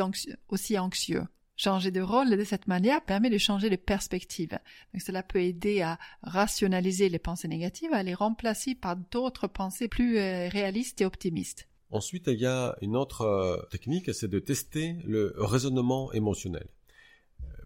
anxieux? 0.80 1.23
Changer 1.56 1.91
de 1.91 2.02
rôle 2.02 2.36
de 2.36 2.43
cette 2.43 2.67
manière 2.67 3.06
permet 3.06 3.30
de 3.30 3.38
changer 3.38 3.69
de 3.69 3.76
perspective. 3.76 4.58
Cela 4.97 5.21
peut 5.21 5.41
aider 5.41 5.82
à 5.82 5.99
rationaliser 6.23 7.10
les 7.10 7.19
pensées 7.19 7.47
négatives, 7.47 7.93
à 7.93 8.02
les 8.02 8.15
remplacer 8.15 8.73
par 8.73 8.95
d'autres 8.95 9.47
pensées 9.47 9.88
plus 9.88 10.17
euh, 10.17 10.49
réalistes 10.49 11.02
et 11.02 11.06
optimistes. 11.06 11.67
Ensuite, 11.91 12.26
il 12.26 12.39
y 12.39 12.47
a 12.47 12.76
une 12.82 12.95
autre 12.95 13.21
euh, 13.21 13.62
technique, 13.69 14.12
c'est 14.15 14.28
de 14.28 14.39
tester 14.39 14.95
le 15.06 15.36
raisonnement 15.38 16.12
émotionnel. 16.12 16.65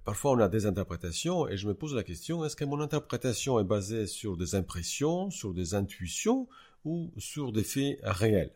Parfois, 0.07 0.31
on 0.31 0.39
a 0.39 0.47
des 0.47 0.65
interprétations 0.65 1.49
et 1.49 1.57
je 1.57 1.67
me 1.67 1.73
pose 1.73 1.93
la 1.93 2.01
question, 2.01 2.45
est-ce 2.45 2.55
que 2.55 2.63
mon 2.63 2.79
interprétation 2.79 3.59
est 3.59 3.65
basée 3.65 4.07
sur 4.07 4.37
des 4.37 4.55
impressions, 4.55 5.29
sur 5.31 5.53
des 5.53 5.75
intuitions 5.75 6.47
ou 6.85 7.11
sur 7.17 7.51
des 7.51 7.65
faits 7.65 7.99
réels? 8.03 8.53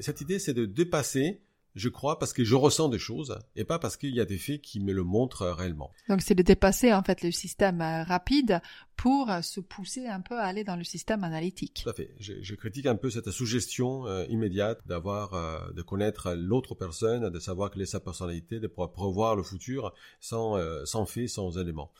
Cette 0.00 0.22
idée, 0.22 0.38
c'est 0.38 0.54
de 0.54 0.64
dépasser 0.64 1.42
je 1.78 1.88
crois, 1.88 2.18
parce 2.18 2.32
que 2.32 2.44
je 2.44 2.54
ressens 2.54 2.88
des 2.88 2.98
choses 2.98 3.38
et 3.56 3.64
pas 3.64 3.78
parce 3.78 3.96
qu'il 3.96 4.14
y 4.14 4.20
a 4.20 4.24
des 4.24 4.38
faits 4.38 4.60
qui 4.60 4.80
me 4.80 4.92
le 4.92 5.04
montrent 5.04 5.46
réellement. 5.46 5.92
Donc 6.08 6.20
c'est 6.22 6.34
de 6.34 6.42
dépasser 6.42 6.92
en 6.92 7.02
fait 7.02 7.22
le 7.22 7.30
système 7.30 7.80
euh, 7.80 8.02
rapide 8.02 8.60
pour 8.96 9.30
euh, 9.30 9.42
se 9.42 9.60
pousser 9.60 10.06
un 10.06 10.20
peu 10.20 10.38
à 10.38 10.44
aller 10.44 10.64
dans 10.64 10.76
le 10.76 10.84
système 10.84 11.24
analytique. 11.24 11.82
Tout 11.84 11.90
à 11.90 11.92
fait. 11.92 12.10
Je, 12.18 12.54
critique 12.54 12.86
un 12.86 12.96
peu 12.96 13.10
cette 13.10 13.30
suggestion 13.30 14.06
euh, 14.06 14.26
immédiate 14.28 14.80
d'avoir, 14.86 15.72
de 15.72 15.82
connaître 15.82 16.34
l'autre 16.34 16.74
personne, 16.74 17.30
de 17.30 17.38
savoir 17.38 17.70
quelle 17.70 17.82
est 17.82 17.86
sa 17.86 18.00
personnalité, 18.00 18.58
de 18.58 18.66
pouvoir 18.66 18.90
prévoir 18.90 19.36
le 19.36 19.42
futur 19.42 19.94
sans, 20.20 20.58
sans 20.84 21.06
faits, 21.06 21.28
sans 21.28 21.56
éléments. 21.58 21.92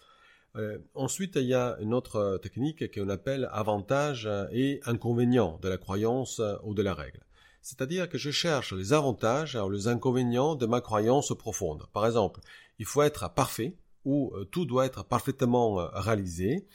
ensuite, 0.94 1.36
il 1.36 1.46
y 1.46 1.54
a 1.54 1.76
une 1.80 1.94
autre 1.94 2.38
technique 2.42 2.92
qu'on 2.92 3.08
appelle 3.08 3.48
avantage 3.52 4.28
et 4.52 4.80
inconvénient 4.84 5.58
de 5.62 5.68
la 5.68 5.78
croyance 5.78 6.42
ou 6.64 6.74
de 6.74 6.82
la 6.82 6.94
règle. 6.94 7.20
C'est-à-dire 7.68 8.08
que 8.08 8.16
je 8.16 8.30
cherche 8.30 8.72
les 8.72 8.94
avantages 8.94 9.54
ou 9.54 9.68
les 9.68 9.88
inconvénients 9.88 10.54
de 10.54 10.64
ma 10.64 10.80
croyance 10.80 11.36
profonde. 11.36 11.84
Par 11.92 12.06
exemple, 12.06 12.40
il 12.78 12.86
faut 12.86 13.02
être 13.02 13.34
parfait 13.34 13.76
ou 14.06 14.32
euh, 14.34 14.46
tout 14.46 14.64
doit 14.64 14.86
être 14.86 15.04
parfaitement 15.04 15.78
euh, 15.78 15.88
réalisé. 15.92 16.66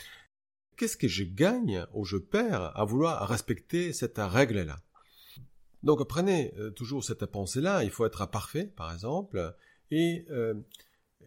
Qu'est-ce 0.77 0.95
que 0.95 1.07
je 1.07 1.23
gagne 1.23 1.83
ou 1.95 2.05
je 2.05 2.17
perds 2.17 2.77
à 2.77 2.85
vouloir 2.85 3.27
respecter 3.27 3.91
cette 3.91 4.19
règle-là? 4.19 4.77
Donc 5.81 6.07
prenez 6.07 6.53
euh, 6.59 6.69
toujours 6.69 7.03
cette 7.03 7.25
pensée-là, 7.25 7.83
il 7.83 7.89
faut 7.89 8.05
être 8.05 8.27
parfait, 8.27 8.65
par 8.65 8.93
exemple, 8.93 9.55
et 9.89 10.27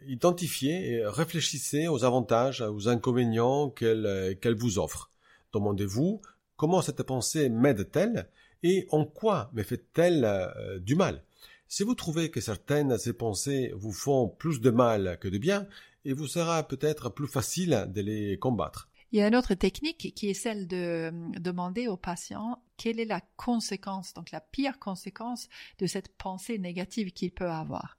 identifiez 0.06 0.92
et 0.92 1.06
réfléchissez 1.06 1.88
aux 1.88 2.04
avantages, 2.04 2.60
aux 2.60 2.88
inconvénients 2.88 3.70
qu'elle 3.70 4.56
vous 4.56 4.78
offre. 4.78 5.10
Demandez-vous 5.52 6.22
comment 6.54 6.82
cette 6.82 7.02
pensée 7.02 7.48
m'aide-t-elle? 7.48 8.28
Et 8.66 8.86
en 8.90 9.04
quoi 9.04 9.50
me 9.52 9.62
fait-elle 9.62 10.24
euh, 10.24 10.78
du 10.80 10.96
mal? 10.96 11.22
Si 11.68 11.84
vous 11.84 11.94
trouvez 11.94 12.30
que 12.30 12.40
certaines 12.40 12.88
de 12.88 12.96
ces 12.96 13.12
pensées 13.12 13.72
vous 13.76 13.92
font 13.92 14.28
plus 14.28 14.60
de 14.60 14.70
mal 14.70 15.18
que 15.20 15.28
de 15.28 15.38
bien, 15.38 15.66
il 16.04 16.14
vous 16.14 16.26
sera 16.26 16.66
peut-être 16.66 17.08
plus 17.08 17.28
facile 17.28 17.86
de 17.88 18.00
les 18.00 18.38
combattre. 18.38 18.88
Il 19.12 19.20
y 19.20 19.22
a 19.22 19.28
une 19.28 19.36
autre 19.36 19.54
technique 19.54 20.12
qui 20.14 20.28
est 20.28 20.34
celle 20.34 20.66
de 20.66 20.76
euh, 20.76 21.10
demander 21.38 21.86
au 21.86 21.96
patient 21.96 22.60
quelle 22.76 22.98
est 22.98 23.04
la 23.04 23.20
conséquence, 23.36 24.12
donc 24.14 24.32
la 24.32 24.40
pire 24.40 24.78
conséquence 24.80 25.48
de 25.78 25.86
cette 25.86 26.08
pensée 26.16 26.58
négative 26.58 27.12
qu'il 27.12 27.30
peut 27.30 27.48
avoir. 27.48 27.95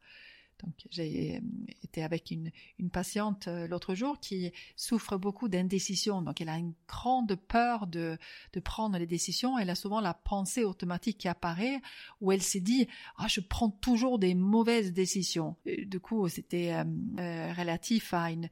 Donc, 0.63 0.74
j'ai 0.89 1.38
euh, 1.38 1.39
été 1.84 2.04
avec 2.04 2.32
une, 2.32 2.52
une 2.80 2.89
patiente 2.89 3.48
euh, 3.48 3.67
l'autre 3.67 3.96
jour 3.96 4.20
qui 4.20 4.52
souffre 4.76 5.17
beaucoup 5.17 5.48
d'indécision. 5.48 6.22
Donc, 6.22 6.41
elle 6.41 6.50
a 6.50 6.58
une 6.58 6.74
grande 6.88 7.36
peur 7.36 7.88
de, 7.88 8.17
de 8.54 8.60
prendre 8.60 8.98
les 8.98 9.06
décisions. 9.06 9.58
Elle 9.58 9.70
a 9.70 9.76
souvent 9.76 10.02
la 10.02 10.13
pensée 10.13 10.63
automatique 10.63 11.20
qui 11.20 11.28
apparaît 11.28 11.82
où 12.22 12.32
elle 12.32 12.41
s'est 12.41 12.60
dit 12.60 12.88
ah 13.17 13.28
je 13.28 13.39
prends 13.39 13.70
toujours 13.70 14.20
des 14.20 14.34
mauvaises 14.36 14.93
décisions. 14.93 15.56
du 15.65 16.00
coup, 16.00 16.28
c'était 16.30 16.74
euh, 16.74 17.54
relatif 17.54 18.13
à 18.13 18.32
une 18.32 18.50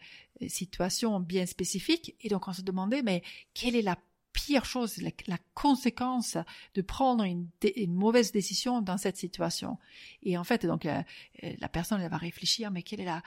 situation 0.48 1.20
bien 1.20 1.46
spécifique. 1.46 2.16
Et 2.22 2.30
donc, 2.30 2.48
on 2.48 2.54
se 2.54 2.62
demandait 2.62 3.02
mais 3.02 3.24
quelle 3.54 3.76
est 3.76 3.82
la 3.82 3.98
pire 4.36 4.66
chose, 4.66 5.02
la, 5.28 5.38
conséquence 5.54 6.38
de 6.76 6.82
prendre 6.82 7.24
une, 7.24 7.48
mauvaise 7.88 8.34
décision 8.34 8.82
dans 8.82 8.98
cette 8.98 9.16
situation. 9.16 9.78
Et 10.24 10.38
en 10.38 10.44
fait, 10.44 10.66
donc 10.66 10.86
euh, 10.86 11.02
la 11.42 11.70
personne 11.70 12.02
elle 12.02 12.12
va 12.12 12.18
réfléchir, 12.18 12.70
mais 12.70 12.84
quelle 12.84 13.00
est 13.00 13.06
la, 13.06 13.24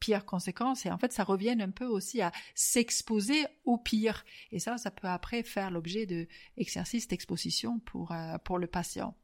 pire 0.00 0.24
conséquence? 0.24 0.86
Et 0.86 0.90
en 0.90 0.96
fait, 0.96 1.12
ça 1.12 1.24
revient 1.24 1.56
un 1.60 1.70
peu 1.70 1.84
aussi 1.84 2.22
à 2.22 2.32
s'exposer 2.54 3.46
au 3.64 3.76
pire. 3.76 4.24
Et 4.50 4.58
ça, 4.58 4.78
ça 4.78 4.90
peut 4.90 5.08
après 5.08 5.42
faire 5.42 5.70
l'objet 5.70 6.06
de 6.06 6.26
exercices 6.56 7.06
d'exposition 7.06 7.78
pour 7.80 8.12
euh, 8.12 8.38
pour 8.38 8.58
le 8.58 8.66
patient. 8.66 9.14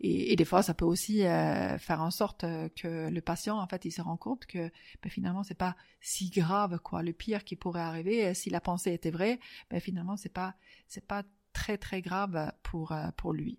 Et, 0.00 0.36
des 0.36 0.44
fois, 0.44 0.62
ça 0.62 0.74
peut 0.74 0.84
aussi 0.84 1.24
euh, 1.24 1.78
faire 1.78 2.02
en 2.02 2.10
sorte 2.10 2.44
euh, 2.44 2.68
que 2.68 3.08
le 3.08 3.20
patient, 3.20 3.58
en 3.58 3.66
fait, 3.66 3.84
il 3.86 3.92
se 3.92 4.02
rend 4.02 4.16
compte 4.16 4.44
que 4.46 4.70
ben, 5.02 5.10
finalement, 5.10 5.42
c'est 5.42 5.54
pas 5.54 5.74
si 6.00 6.28
grave, 6.28 6.78
quoi. 6.80 7.02
Le 7.02 7.12
pire 7.12 7.44
qui 7.44 7.56
pourrait 7.56 7.80
arriver, 7.80 8.26
euh, 8.26 8.34
si 8.34 8.50
la 8.50 8.60
pensée 8.60 8.92
était 8.92 9.10
vraie, 9.10 9.40
ben, 9.70 9.80
finalement, 9.80 10.16
c'est 10.16 10.32
pas, 10.32 10.54
c'est 10.86 11.06
pas 11.06 11.22
très 11.54 11.78
très 11.78 12.02
grave 12.02 12.52
pour 12.62 12.94
pour 13.16 13.32
lui. 13.32 13.58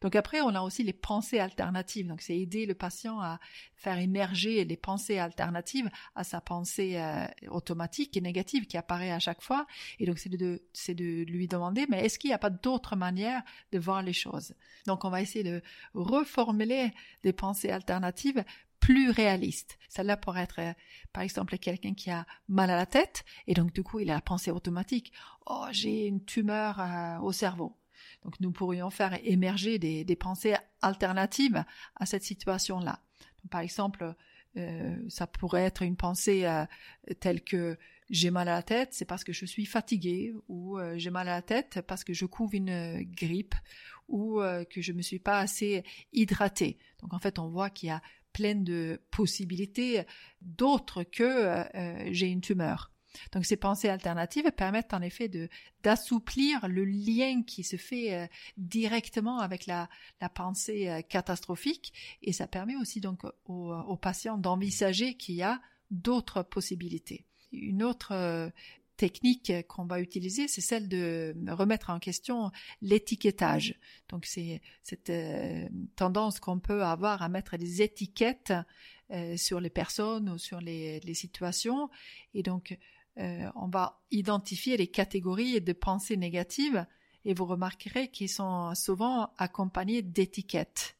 Donc 0.00 0.16
après, 0.16 0.40
on 0.40 0.54
a 0.54 0.60
aussi 0.60 0.82
les 0.82 0.92
pensées 0.92 1.38
alternatives. 1.38 2.06
Donc 2.06 2.20
c'est 2.20 2.36
aider 2.36 2.66
le 2.66 2.74
patient 2.74 3.20
à 3.20 3.38
faire 3.76 3.98
émerger 3.98 4.64
les 4.64 4.76
pensées 4.76 5.18
alternatives 5.18 5.90
à 6.14 6.24
sa 6.24 6.40
pensée 6.40 6.96
euh, 6.96 7.26
automatique 7.48 8.16
et 8.16 8.20
négative 8.20 8.66
qui 8.66 8.76
apparaît 8.76 9.12
à 9.12 9.18
chaque 9.18 9.42
fois. 9.42 9.66
Et 9.98 10.06
donc 10.06 10.18
c'est 10.18 10.30
de, 10.30 11.24
lui 11.24 11.48
demander, 11.48 11.86
mais 11.88 12.04
est-ce 12.04 12.18
qu'il 12.18 12.30
n'y 12.30 12.34
a 12.34 12.38
pas 12.38 12.50
d'autre 12.50 12.96
manière 12.96 13.42
de 13.72 13.78
voir 13.78 14.02
les 14.02 14.12
choses? 14.12 14.54
Donc 14.86 15.04
on 15.04 15.10
va 15.10 15.20
essayer 15.20 15.44
de 15.44 15.62
reformuler 15.94 16.92
des 17.22 17.32
pensées 17.32 17.70
alternatives 17.70 18.44
plus 18.80 19.10
réalistes. 19.10 19.78
Celle-là 19.88 20.18
pourrait 20.18 20.42
être, 20.42 20.60
euh, 20.60 20.72
par 21.12 21.22
exemple, 21.22 21.56
quelqu'un 21.56 21.94
qui 21.94 22.10
a 22.10 22.26
mal 22.48 22.68
à 22.68 22.76
la 22.76 22.84
tête, 22.84 23.24
et 23.46 23.54
donc 23.54 23.72
du 23.72 23.82
coup, 23.82 24.00
il 24.00 24.10
a 24.10 24.14
la 24.14 24.20
pensée 24.20 24.50
automatique. 24.50 25.10
Oh, 25.46 25.64
j'ai 25.70 26.06
une 26.06 26.22
tumeur 26.22 26.78
euh, 26.80 27.18
au 27.20 27.32
cerveau. 27.32 27.74
Donc 28.24 28.40
nous 28.40 28.52
pourrions 28.52 28.90
faire 28.90 29.18
émerger 29.22 29.78
des, 29.78 30.16
pensées 30.16 30.54
alternatives 30.82 31.64
à 31.96 32.06
cette 32.06 32.24
situation-là. 32.24 33.00
Par 33.50 33.60
exemple, 33.60 34.14
euh, 34.56 34.96
ça 35.08 35.26
pourrait 35.26 35.64
être 35.64 35.82
une 35.82 35.96
pensée 35.96 36.46
euh, 36.46 36.64
telle 37.20 37.42
que 37.42 37.76
j'ai 38.10 38.30
mal 38.30 38.48
à 38.48 38.52
la 38.52 38.62
tête, 38.62 38.90
c'est 38.92 39.04
parce 39.04 39.24
que 39.24 39.32
je 39.32 39.44
suis 39.44 39.66
fatigué, 39.66 40.34
ou 40.48 40.78
euh, 40.78 40.94
j'ai 40.96 41.10
mal 41.10 41.28
à 41.28 41.36
la 41.36 41.42
tête 41.42 41.80
parce 41.86 42.04
que 42.04 42.12
je 42.12 42.26
couvre 42.26 42.54
une 42.54 43.02
grippe, 43.02 43.54
ou 44.08 44.40
que 44.70 44.82
je 44.82 44.92
ne 44.92 44.98
me 44.98 45.02
suis 45.02 45.18
pas 45.18 45.38
assez 45.38 45.82
hydraté. 46.12 46.76
Donc 47.00 47.14
en 47.14 47.18
fait, 47.18 47.38
on 47.38 47.48
voit 47.48 47.70
qu'il 47.70 47.88
y 47.88 47.92
a 47.92 48.02
plein 48.34 48.54
de 48.54 49.00
possibilités 49.10 50.02
d'autres 50.42 51.04
que 51.04 51.64
j'ai 52.10 52.26
une 52.26 52.42
tumeur. 52.42 52.93
Donc 53.32 53.44
ces 53.44 53.56
pensées 53.56 53.88
alternatives 53.88 54.50
permettent 54.52 54.94
en 54.94 55.02
effet 55.02 55.28
de 55.28 55.48
d'assouplir 55.82 56.66
le 56.66 56.84
lien 56.84 57.42
qui 57.42 57.62
se 57.62 57.76
fait 57.76 58.14
euh, 58.14 58.26
directement 58.56 59.40
avec 59.40 59.66
la, 59.66 59.88
la 60.20 60.28
pensée 60.28 60.88
euh, 60.88 61.02
catastrophique 61.02 61.92
et 62.22 62.32
ça 62.32 62.46
permet 62.46 62.76
aussi 62.76 63.00
donc 63.00 63.22
aux, 63.44 63.96
patients 63.96 64.38
d'envisager 64.38 65.14
qu'il 65.14 65.36
y 65.36 65.42
a 65.42 65.60
d'autres 65.90 66.42
possibilités. 66.42 67.26
Une 67.52 67.82
autre 67.82 68.12
euh, 68.12 68.48
technique 68.96 69.52
qu'on 69.68 69.84
va 69.84 70.00
utiliser, 70.00 70.48
c'est 70.48 70.60
celle 70.60 70.88
de 70.88 71.34
remettre 71.48 71.90
en 71.90 71.98
question 71.98 72.50
l'étiquetage. 72.80 73.78
Donc 74.08 74.24
c'est 74.24 74.62
cette 74.82 75.12
tendance 75.96 76.38
qu'on 76.38 76.60
peut 76.60 76.84
avoir 76.84 77.20
à 77.20 77.28
mettre 77.28 77.56
des 77.56 77.82
étiquettes 77.82 78.52
sur 79.36 79.58
les 79.58 79.70
personnes 79.70 80.30
ou 80.30 80.38
sur 80.38 80.60
les, 80.60 81.00
les 81.00 81.14
situations. 81.14 81.90
Et 82.34 82.44
donc 82.44 82.78
euh, 83.18 83.50
on 83.54 83.68
va 83.68 84.00
identifier 84.10 84.76
les 84.76 84.88
catégories 84.88 85.60
de 85.60 85.72
pensées 85.72 86.16
négatives 86.16 86.86
et 87.24 87.34
vous 87.34 87.46
remarquerez 87.46 88.08
qu'ils 88.08 88.28
sont 88.28 88.74
souvent 88.74 89.30
accompagnés 89.38 90.02
d'étiquettes. 90.02 90.96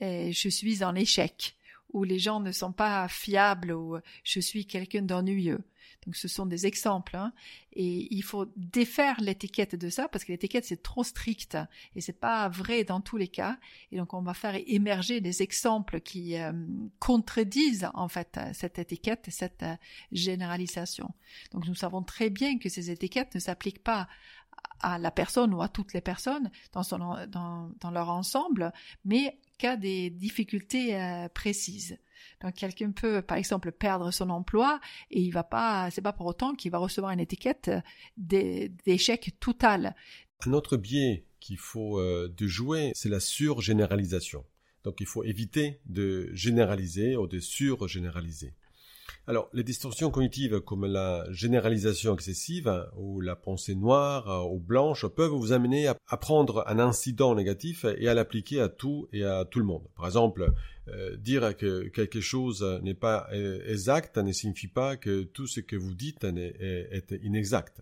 je 0.00 0.48
suis 0.48 0.84
en 0.84 0.94
échec 0.94 1.57
où 1.92 2.04
les 2.04 2.18
gens 2.18 2.40
ne 2.40 2.52
sont 2.52 2.72
pas 2.72 3.08
fiables 3.08 3.72
ou 3.72 3.98
je 4.24 4.40
suis 4.40 4.66
quelqu'un 4.66 5.02
d'ennuyeux. 5.02 5.64
Donc 6.06 6.16
ce 6.16 6.28
sont 6.28 6.46
des 6.46 6.66
exemples 6.66 7.16
hein. 7.16 7.32
et 7.72 8.14
il 8.14 8.22
faut 8.22 8.46
défaire 8.56 9.20
l'étiquette 9.20 9.74
de 9.74 9.90
ça 9.90 10.08
parce 10.08 10.24
que 10.24 10.32
l'étiquette 10.32 10.64
c'est 10.64 10.82
trop 10.82 11.02
strict 11.02 11.58
et 11.96 12.00
c'est 12.00 12.18
pas 12.18 12.48
vrai 12.48 12.84
dans 12.84 13.00
tous 13.00 13.16
les 13.16 13.28
cas 13.28 13.58
et 13.90 13.96
donc 13.96 14.14
on 14.14 14.22
va 14.22 14.34
faire 14.34 14.56
émerger 14.66 15.20
des 15.20 15.42
exemples 15.42 16.00
qui 16.00 16.36
euh, 16.36 16.52
contredisent 16.98 17.90
en 17.94 18.08
fait 18.08 18.38
cette 18.54 18.78
étiquette 18.78 19.26
cette 19.30 19.62
euh, 19.62 19.74
généralisation. 20.12 21.10
Donc 21.52 21.66
nous 21.66 21.74
savons 21.74 22.02
très 22.02 22.30
bien 22.30 22.58
que 22.58 22.68
ces 22.68 22.90
étiquettes 22.90 23.34
ne 23.34 23.40
s'appliquent 23.40 23.82
pas 23.82 24.08
à 24.80 24.98
la 24.98 25.10
personne 25.10 25.52
ou 25.54 25.62
à 25.62 25.68
toutes 25.68 25.92
les 25.92 26.00
personnes 26.00 26.50
dans, 26.72 26.82
son, 26.82 26.98
dans, 27.28 27.70
dans 27.80 27.90
leur 27.90 28.10
ensemble, 28.10 28.72
mais 29.04 29.38
qu'à 29.58 29.76
des 29.76 30.10
difficultés 30.10 30.96
euh, 30.96 31.28
précises. 31.28 31.98
Donc 32.42 32.54
quelqu'un 32.54 32.92
peut, 32.92 33.20
par 33.20 33.36
exemple, 33.36 33.72
perdre 33.72 34.10
son 34.10 34.30
emploi 34.30 34.80
et 35.10 35.20
il 35.20 35.30
va 35.30 35.42
pas, 35.42 35.90
c'est 35.90 36.02
pas 36.02 36.12
pour 36.12 36.26
autant 36.26 36.54
qu'il 36.54 36.70
va 36.70 36.78
recevoir 36.78 37.12
une 37.12 37.20
étiquette 37.20 37.70
d'échec 38.16 39.34
total. 39.40 39.94
Un 40.46 40.52
autre 40.52 40.76
biais 40.76 41.24
qu'il 41.40 41.58
faut 41.58 41.98
euh, 41.98 42.32
de 42.36 42.46
jouer, 42.46 42.92
c'est 42.94 43.08
la 43.08 43.20
surgénéralisation. 43.20 44.44
Donc 44.84 45.00
il 45.00 45.06
faut 45.06 45.24
éviter 45.24 45.80
de 45.86 46.30
généraliser 46.32 47.16
ou 47.16 47.26
de 47.26 47.40
surgénéraliser. 47.40 48.54
Alors, 49.26 49.48
les 49.52 49.62
distorsions 49.62 50.10
cognitives 50.10 50.60
comme 50.60 50.86
la 50.86 51.26
généralisation 51.30 52.14
excessive 52.14 52.86
ou 52.96 53.20
la 53.20 53.36
pensée 53.36 53.74
noire 53.74 54.50
ou 54.50 54.58
blanche 54.58 55.06
peuvent 55.06 55.32
vous 55.32 55.52
amener 55.52 55.86
à 55.86 56.16
prendre 56.16 56.64
un 56.66 56.78
incident 56.78 57.34
négatif 57.34 57.84
et 57.98 58.08
à 58.08 58.14
l'appliquer 58.14 58.60
à 58.60 58.68
tout 58.68 59.08
et 59.12 59.24
à 59.24 59.44
tout 59.44 59.58
le 59.58 59.64
monde. 59.66 59.84
Par 59.96 60.06
exemple, 60.06 60.52
euh, 60.88 61.16
dire 61.16 61.56
que 61.56 61.88
quelque 61.88 62.20
chose 62.20 62.62
n'est 62.82 62.94
pas 62.94 63.28
euh, 63.32 63.60
exact 63.68 64.16
ne 64.16 64.32
signifie 64.32 64.68
pas 64.68 64.96
que 64.96 65.24
tout 65.24 65.46
ce 65.46 65.60
que 65.60 65.76
vous 65.76 65.94
dites 65.94 66.24
est, 66.24 67.14
inexact. 67.22 67.80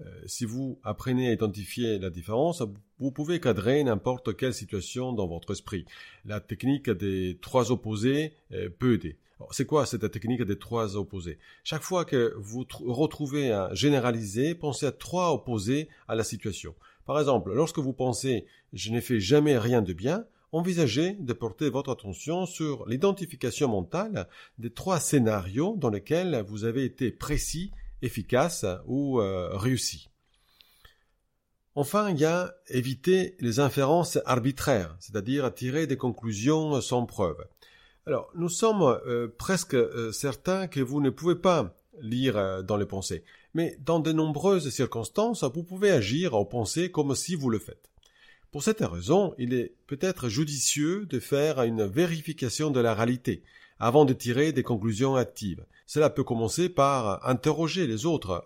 Euh, 0.00 0.04
si 0.26 0.44
vous 0.44 0.78
apprenez 0.82 1.28
à 1.28 1.32
identifier 1.32 1.98
la 1.98 2.10
différence, 2.10 2.62
vous 2.98 3.10
pouvez 3.12 3.38
cadrer 3.38 3.84
n'importe 3.84 4.36
quelle 4.36 4.54
situation 4.54 5.12
dans 5.12 5.26
votre 5.26 5.52
esprit. 5.52 5.84
La 6.24 6.40
technique 6.40 6.90
des 6.90 7.38
trois 7.40 7.70
opposés 7.70 8.32
peut 8.78 8.94
aider. 8.94 9.16
C'est 9.50 9.66
quoi 9.66 9.86
cette 9.86 10.10
technique 10.10 10.42
des 10.42 10.58
trois 10.58 10.96
opposés? 10.96 11.38
Chaque 11.64 11.82
fois 11.82 12.04
que 12.04 12.34
vous 12.38 12.66
retrouvez 12.86 13.52
un 13.52 13.72
généralisé, 13.74 14.54
pensez 14.54 14.86
à 14.86 14.92
trois 14.92 15.32
opposés 15.32 15.88
à 16.08 16.14
la 16.14 16.24
situation. 16.24 16.74
Par 17.06 17.18
exemple, 17.18 17.52
lorsque 17.52 17.78
vous 17.78 17.92
pensez 17.92 18.46
je 18.72 18.90
n'ai 18.92 19.00
fait 19.00 19.20
jamais 19.20 19.58
rien 19.58 19.82
de 19.82 19.92
bien, 19.92 20.24
envisagez 20.52 21.16
de 21.18 21.32
porter 21.32 21.70
votre 21.70 21.90
attention 21.90 22.46
sur 22.46 22.86
l'identification 22.88 23.68
mentale 23.68 24.28
des 24.58 24.70
trois 24.70 25.00
scénarios 25.00 25.76
dans 25.76 25.90
lesquels 25.90 26.44
vous 26.46 26.64
avez 26.64 26.84
été 26.84 27.10
précis, 27.10 27.72
efficace 28.02 28.64
ou 28.86 29.20
euh, 29.20 29.56
réussi. 29.56 30.08
Enfin, 31.76 32.10
il 32.10 32.18
y 32.18 32.24
a 32.24 32.52
éviter 32.68 33.36
les 33.38 33.60
inférences 33.60 34.18
arbitraires, 34.26 34.96
c'est-à-dire 34.98 35.54
tirer 35.54 35.86
des 35.86 35.96
conclusions 35.96 36.80
sans 36.80 37.06
preuve. 37.06 37.46
Alors, 38.10 38.28
nous 38.34 38.48
sommes 38.48 38.82
euh, 38.82 39.28
presque 39.38 39.74
euh, 39.74 40.10
certains 40.10 40.66
que 40.66 40.80
vous 40.80 41.00
ne 41.00 41.10
pouvez 41.10 41.36
pas 41.36 41.76
lire 42.00 42.36
euh, 42.36 42.60
dans 42.60 42.76
les 42.76 42.84
pensées, 42.84 43.22
mais 43.54 43.76
dans 43.86 44.00
de 44.00 44.10
nombreuses 44.10 44.68
circonstances, 44.70 45.44
vous 45.44 45.62
pouvez 45.62 45.92
agir 45.92 46.34
en 46.34 46.44
pensée 46.44 46.90
comme 46.90 47.14
si 47.14 47.36
vous 47.36 47.50
le 47.50 47.60
faites. 47.60 47.88
Pour 48.50 48.64
cette 48.64 48.80
raison, 48.80 49.32
il 49.38 49.54
est 49.54 49.76
peut-être 49.86 50.28
judicieux 50.28 51.06
de 51.06 51.20
faire 51.20 51.62
une 51.62 51.84
vérification 51.84 52.72
de 52.72 52.80
la 52.80 52.94
réalité 52.94 53.44
avant 53.78 54.04
de 54.04 54.12
tirer 54.12 54.50
des 54.50 54.64
conclusions 54.64 55.14
actives. 55.14 55.64
Cela 55.86 56.10
peut 56.10 56.24
commencer 56.24 56.68
par 56.68 57.24
interroger 57.28 57.86
les 57.86 58.06
autres 58.06 58.44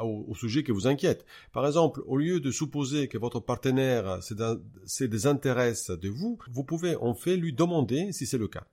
au, 0.00 0.36
sujet 0.36 0.62
qui 0.62 0.70
vous 0.70 0.86
inquiète. 0.86 1.26
Par 1.52 1.66
exemple, 1.66 2.00
au 2.06 2.16
lieu 2.16 2.38
de 2.38 2.52
supposer 2.52 3.08
que 3.08 3.18
votre 3.18 3.40
partenaire 3.40 4.20
se 4.22 5.04
désintéresse 5.04 5.90
de 5.90 6.08
vous, 6.08 6.38
vous 6.48 6.62
pouvez 6.62 6.94
en 6.94 7.14
fait 7.14 7.36
lui 7.36 7.52
demander 7.52 8.12
si 8.12 8.24
c'est 8.24 8.38
le 8.38 8.46
cas. 8.46 8.68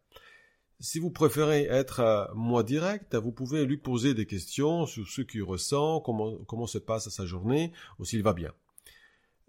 Si 0.82 0.98
vous 0.98 1.12
préférez 1.12 1.68
être 1.70 2.00
euh, 2.00 2.26
moins 2.34 2.64
direct, 2.64 3.14
vous 3.14 3.32
pouvez 3.32 3.66
lui 3.66 3.78
poser 3.78 4.16
des 4.16 4.26
questions 4.26 4.88
sur 4.88 5.08
ce 5.08 5.22
qu'il 5.22 5.44
ressent, 5.44 6.02
comment, 6.02 6.66
se 6.66 6.80
passe 6.80 7.08
sa 7.10 7.26
journée, 7.28 7.72
ou 8.00 8.06
s'il 8.06 8.24
va 8.24 8.34
bien. 8.34 8.52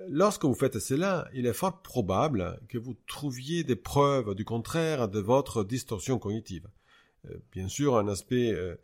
Lorsque 0.09 0.45
vous 0.45 0.55
faites 0.55 0.79
cela, 0.79 1.29
il 1.33 1.47
est 1.47 1.55
fort 1.55 1.81
probable 1.81 2.61
que 2.68 2.77
vous 2.77 2.95
trouviez 3.07 3.64
des 3.64 3.77
preuves 3.77 4.35
du 4.35 4.45
contraire 4.45 5.09
de 5.09 5.21
votre 5.21 5.64
distorsion 5.64 6.18
cognitive. 6.18 6.68
Euh, 7.31 7.38
bien 7.51 7.68
sûr, 7.68 7.97
un 7.97 8.09
aspect 8.09 8.53
euh, 8.53 8.75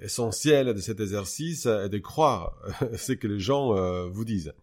essentiel 0.00 0.72
de 0.72 0.80
cet 0.80 1.00
exercice 1.00 1.66
est 1.66 1.90
de 1.90 1.98
croire 1.98 2.56
ce 2.96 3.12
que 3.12 3.26
les 3.26 3.40
gens 3.40 4.08
vous 4.08 4.24
disent. 4.24 4.54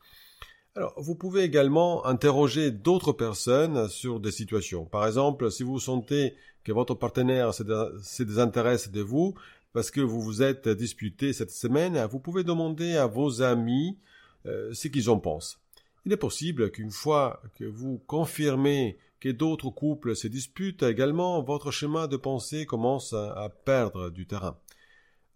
Alors, 0.77 0.93
vous 0.97 1.15
pouvez 1.15 1.43
également 1.43 2.05
interroger 2.05 2.69
d'autres 2.69 3.13
personnes 3.13 3.87
sur 3.87 4.19
des 4.19 4.31
situations. 4.31 4.83
Par 4.83 5.07
exemple, 5.07 5.49
si 5.49 5.63
vous 5.63 5.79
sentez 5.79 6.35
que 6.65 6.73
votre 6.73 6.95
partenaire 6.95 7.53
se 7.53 8.23
désintéresse 8.23 8.91
de 8.91 8.99
vous 8.99 9.35
parce 9.71 9.89
que 9.89 10.01
vous 10.01 10.21
vous 10.21 10.41
êtes 10.41 10.67
disputé 10.67 11.31
cette 11.31 11.51
semaine, 11.51 12.05
vous 12.11 12.19
pouvez 12.19 12.43
demander 12.43 12.97
à 12.97 13.07
vos 13.07 13.41
amis 13.41 13.97
ce 14.43 14.87
qu'ils 14.89 15.09
en 15.09 15.17
pensent. 15.17 15.59
Il 16.05 16.11
est 16.11 16.17
possible 16.17 16.69
qu'une 16.71 16.91
fois 16.91 17.41
que 17.57 17.63
vous 17.63 18.01
confirmez 18.05 18.97
que 19.21 19.29
d'autres 19.29 19.69
couples 19.69 20.13
se 20.13 20.27
disputent 20.27 20.83
également, 20.83 21.41
votre 21.41 21.71
schéma 21.71 22.07
de 22.07 22.17
pensée 22.17 22.65
commence 22.65 23.13
à 23.13 23.49
perdre 23.63 24.09
du 24.09 24.27
terrain. 24.27 24.57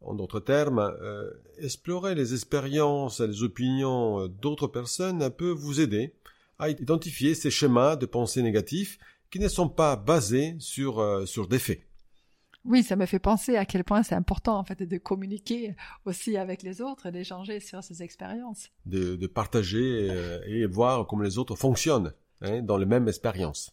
En 0.02 0.14
d'autres 0.14 0.40
termes, 0.40 0.80
euh, 0.80 1.30
explorer 1.58 2.16
les 2.16 2.34
expériences 2.34 3.20
et 3.20 3.28
les 3.28 3.44
opinions 3.44 4.28
d'autres 4.28 4.68
personnes 4.68 5.30
peut 5.30 5.52
vous 5.52 5.82
aider 5.82 6.14
à 6.58 6.70
identifier 6.70 7.36
ces 7.36 7.50
schémas 7.50 7.96
de 7.96 8.06
pensée 8.06 8.42
négatifs 8.42 9.00
qui 9.32 9.40
ne 9.40 9.48
sont 9.48 9.70
pas 9.70 9.96
basés 9.96 10.56
sur, 10.60 11.00
euh, 11.00 11.26
sur 11.26 11.48
des 11.48 11.60
faits. 11.60 11.82
Oui, 12.66 12.84
ça 12.84 12.98
me 12.98 13.06
fait 13.06 13.20
penser 13.20 13.56
à 13.56 13.66
quel 13.66 13.86
point 13.86 14.04
c'est 14.04 14.16
important 14.16 14.60
en 14.60 14.64
fait 14.66 14.84
de 14.84 14.98
communiquer 14.98 15.76
aussi 16.06 16.36
avec 16.36 16.62
les 16.62 16.82
autres, 16.82 17.10
d'échanger 17.10 17.62
sur 17.62 17.82
ces 17.84 18.04
expériences. 18.04 18.70
De, 18.86 19.16
partager 19.28 20.10
euh, 20.10 20.42
et 20.46 20.66
voir 20.66 21.08
comment 21.08 21.24
les 21.24 21.38
autres 21.38 21.56
fonctionnent 21.56 22.14
hein, 22.42 22.62
dans 22.62 22.78
les 22.78 22.86
mêmes 22.86 23.08
expériences. 23.08 23.72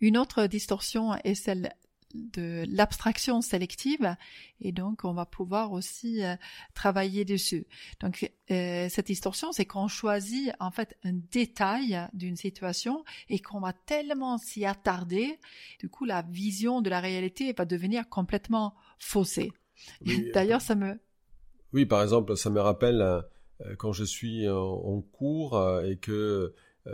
Une 0.00 0.16
autre 0.16 0.46
distorsion 0.46 1.14
est 1.24 1.34
celle 1.34 1.72
de 2.14 2.64
l'abstraction 2.68 3.40
sélective 3.40 4.16
et 4.60 4.72
donc 4.72 5.04
on 5.04 5.12
va 5.12 5.26
pouvoir 5.26 5.72
aussi 5.72 6.24
euh, 6.24 6.34
travailler 6.74 7.24
dessus. 7.24 7.66
Donc 8.00 8.30
euh, 8.50 8.88
cette 8.88 9.06
distorsion, 9.06 9.52
c'est 9.52 9.64
qu'on 9.64 9.88
choisit 9.88 10.52
en 10.60 10.70
fait 10.70 10.96
un 11.04 11.12
détail 11.30 12.08
d'une 12.12 12.36
situation 12.36 13.04
et 13.28 13.38
qu'on 13.38 13.60
va 13.60 13.72
tellement 13.72 14.38
s'y 14.38 14.64
attarder, 14.64 15.38
du 15.78 15.88
coup 15.88 16.04
la 16.04 16.22
vision 16.22 16.80
de 16.80 16.90
la 16.90 17.00
réalité 17.00 17.52
va 17.52 17.64
devenir 17.64 18.08
complètement 18.08 18.74
faussée. 18.98 19.52
D'ailleurs, 20.34 20.60
ça 20.60 20.74
me 20.74 20.98
oui, 21.72 21.86
par 21.86 22.02
exemple, 22.02 22.36
ça 22.36 22.50
me 22.50 22.60
rappelle 22.60 23.00
euh, 23.00 23.22
quand 23.78 23.92
je 23.92 24.02
suis 24.02 24.48
en 24.48 25.00
cours 25.12 25.80
et 25.84 25.96
que 25.96 26.52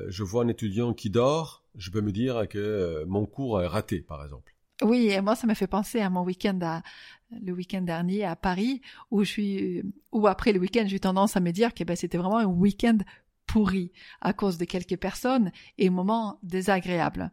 je 0.08 0.22
vois 0.22 0.42
un 0.42 0.48
étudiant 0.48 0.92
qui 0.92 1.08
dort, 1.08 1.64
je 1.76 1.90
peux 1.90 2.02
me 2.02 2.12
dire 2.12 2.46
que 2.46 3.04
mon 3.04 3.24
cours 3.24 3.62
est 3.62 3.66
raté, 3.66 4.02
par 4.02 4.22
exemple. 4.22 4.55
Oui, 4.82 5.08
et 5.08 5.20
moi, 5.20 5.34
ça 5.34 5.46
me 5.46 5.54
fait 5.54 5.66
penser 5.66 6.00
à 6.00 6.10
mon 6.10 6.22
week-end 6.22 6.82
le 7.30 7.52
week-end 7.52 7.82
dernier 7.82 8.24
à 8.24 8.36
Paris, 8.36 8.82
où 9.10 9.24
je 9.24 9.30
suis, 9.30 9.82
où 10.12 10.26
après 10.26 10.52
le 10.52 10.60
week-end, 10.60 10.84
j'ai 10.86 11.00
tendance 11.00 11.36
à 11.36 11.40
me 11.40 11.50
dire 11.50 11.74
que 11.74 11.82
ben, 11.84 11.96
c'était 11.96 12.18
vraiment 12.18 12.38
un 12.38 12.46
week-end 12.46 12.98
pourri 13.46 13.92
à 14.20 14.32
cause 14.32 14.58
de 14.58 14.64
quelques 14.64 14.96
personnes 14.96 15.50
et 15.78 15.90
moments 15.90 16.38
désagréables. 16.42 17.32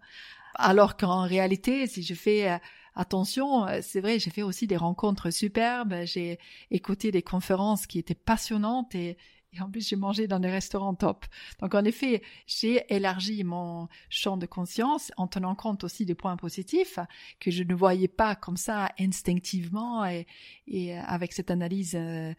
Alors 0.55 0.97
qu'en 0.97 1.23
réalité, 1.23 1.87
si 1.87 2.03
je 2.03 2.13
fais 2.13 2.49
euh, 2.49 2.57
attention, 2.95 3.67
euh, 3.67 3.79
c'est 3.81 4.01
vrai, 4.01 4.19
j'ai 4.19 4.29
fait 4.29 4.43
aussi 4.43 4.67
des 4.67 4.77
rencontres 4.77 5.31
superbes, 5.31 5.95
j'ai 6.05 6.39
écouté 6.69 7.11
des 7.11 7.23
conférences 7.23 7.87
qui 7.87 7.99
étaient 7.99 8.13
passionnantes 8.15 8.93
et, 8.95 9.17
et 9.55 9.61
en 9.61 9.69
plus, 9.69 9.87
j'ai 9.87 9.95
mangé 9.95 10.27
dans 10.27 10.39
des 10.39 10.49
restaurants 10.49 10.95
top. 10.95 11.25
Donc, 11.59 11.75
en 11.75 11.83
effet, 11.83 12.21
j'ai 12.47 12.83
élargi 12.93 13.43
mon 13.43 13.87
champ 14.09 14.37
de 14.37 14.45
conscience 14.45 15.11
en 15.17 15.27
tenant 15.27 15.55
compte 15.55 15.83
aussi 15.83 16.05
des 16.05 16.15
points 16.15 16.37
positifs 16.37 16.99
que 17.39 17.51
je 17.51 17.63
ne 17.63 17.73
voyais 17.73 18.07
pas 18.07 18.35
comme 18.35 18.57
ça 18.57 18.89
instinctivement 18.99 20.05
et, 20.05 20.25
et 20.67 20.97
avec 20.97 21.33
cette 21.33 21.51
analyse 21.51 21.95
euh, 21.95 22.33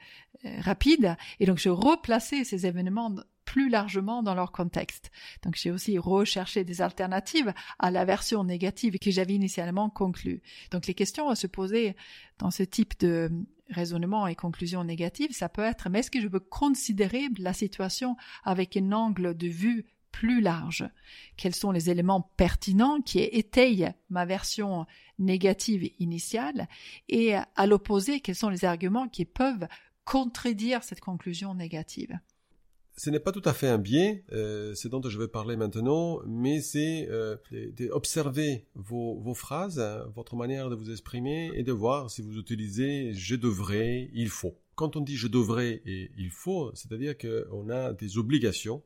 euh, 0.45 0.61
rapide. 0.61 1.17
Et 1.41 1.47
donc, 1.47 1.59
je 1.59 1.69
replaçais 1.69 2.45
ces 2.45 2.67
événements 2.67 3.15
plus 3.45 3.69
largement 3.69 4.23
dans 4.23 4.35
leur 4.35 4.53
contexte. 4.53 5.11
Donc 5.43 5.55
j'ai 5.55 5.71
aussi 5.71 5.99
recherché 5.99 6.65
des 6.65 6.81
alternatives 6.81 7.53
à 7.79 7.91
la 7.91 8.05
version 8.05 8.43
négative 8.43 8.99
que 8.99 9.11
j'avais 9.11 9.35
initialement 9.35 9.91
conclue. 9.91 10.43
Donc 10.71 10.87
les 10.87 10.95
questions 10.95 11.29
à 11.29 11.35
se 11.35 11.47
poser 11.47 11.95
dans 12.39 12.51
ce 12.51 12.63
type 12.63 12.99
de 13.01 13.31
raisonnement 13.71 14.27
et 14.27 14.35
conclusion 14.35 14.85
négative, 14.85 15.33
ça 15.33 15.49
peut 15.49 15.63
être, 15.63 15.89
mais 15.89 16.01
est-ce 16.01 16.11
que 16.11 16.21
je 16.21 16.29
peux 16.29 16.41
considérer 16.41 17.29
la 17.39 17.53
situation 17.53 18.17
avec 18.45 18.77
un 18.77 18.93
angle 18.93 19.37
de 19.37 19.49
vue 19.49 19.87
plus 20.13 20.41
large? 20.41 20.89
Quels 21.37 21.55
sont 21.55 21.73
les 21.73 21.91
éléments 21.91 22.31
pertinents 22.37 23.01
qui 23.01 23.19
étayent 23.21 23.93
ma 24.11 24.25
version 24.25 24.87
négative 25.19 25.91
initiale? 25.99 26.69
Et 27.09 27.35
à 27.35 27.67
l'opposé, 27.67 28.21
quels 28.21 28.37
sont 28.37 28.51
les 28.51 28.65
arguments 28.65 29.09
qui 29.09 29.25
peuvent 29.25 29.67
contredire 30.05 30.85
cette 30.85 31.01
conclusion 31.01 31.55
négative? 31.55 32.19
Ce 32.97 33.11
n'est 33.11 33.21
pas 33.21 33.33
tout 33.33 33.43
à 33.45 33.53
fait 33.53 33.69
un 33.69 33.79
biais, 33.79 34.25
euh, 34.33 34.75
c'est 34.75 34.89
dont 34.89 35.03
je 35.03 35.19
vais 35.19 35.29
parler 35.29 35.57
maintenant, 35.57 36.21
mais 36.27 36.61
c'est 36.61 37.09
euh, 37.11 37.37
d'observer 37.77 38.67
vos, 38.75 39.35
phrases, 39.35 39.81
votre 40.15 40.37
manière 40.37 40.71
de 40.71 40.77
vous 40.77 40.91
exprimer 40.91 41.51
et 41.55 41.65
de 41.65 41.73
voir 41.73 42.11
si 42.11 42.23
vous 42.23 42.39
utilisez 42.39 43.13
je 43.13 43.35
devrais, 43.35 44.11
il 44.13 44.29
faut. 44.29 44.57
Quand 44.77 44.97
on 44.97 45.01
dit 45.01 45.17
je 45.17 45.29
devrais 45.29 45.83
et 45.85 46.11
il 46.17 46.31
faut, 46.31 46.71
c'est-à-dire 46.75 47.17
qu'on 47.19 47.69
a 47.69 47.93
des 47.93 48.17
obligations 48.19 48.83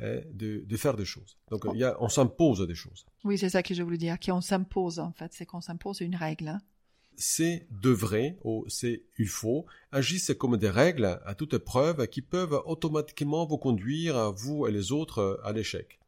hein, 0.00 0.20
de, 0.32 0.76
faire 0.76 0.96
des 0.96 1.04
choses. 1.04 1.36
Donc 1.50 1.64
on 1.64 2.08
s'impose 2.08 2.66
des 2.66 2.74
choses. 2.74 3.06
Oui, 3.24 3.38
c'est 3.38 3.50
ça 3.50 3.62
que 3.62 3.74
je 3.74 3.82
voulais 3.82 3.98
dire, 3.98 4.18
qu'on 4.18 4.40
s'impose 4.40 4.98
en 4.98 5.12
fait, 5.12 5.32
c'est 5.32 5.46
qu'on 5.46 5.60
s'impose 5.60 6.00
une 6.00 6.16
règle. 6.16 6.48
Hein 6.48 6.60
c'est 7.22 7.68
devrait 7.70 8.36
ou 8.42 8.64
c'est 8.66 9.04
il 9.16 9.28
faut 9.28 9.64
agissent 9.92 10.32
comme 10.36 10.56
des 10.56 10.68
règles 10.68 11.20
à 11.24 11.36
toute 11.36 11.54
épreuve 11.54 12.08
qui 12.08 12.20
peuvent 12.20 12.60
automatiquement 12.66 13.46
vous 13.46 13.58
conduire, 13.58 14.32
vous 14.32 14.66
et 14.66 14.72
les 14.72 14.90
autres, 14.90 15.40
à 15.44 15.52
l'échec. 15.52 16.00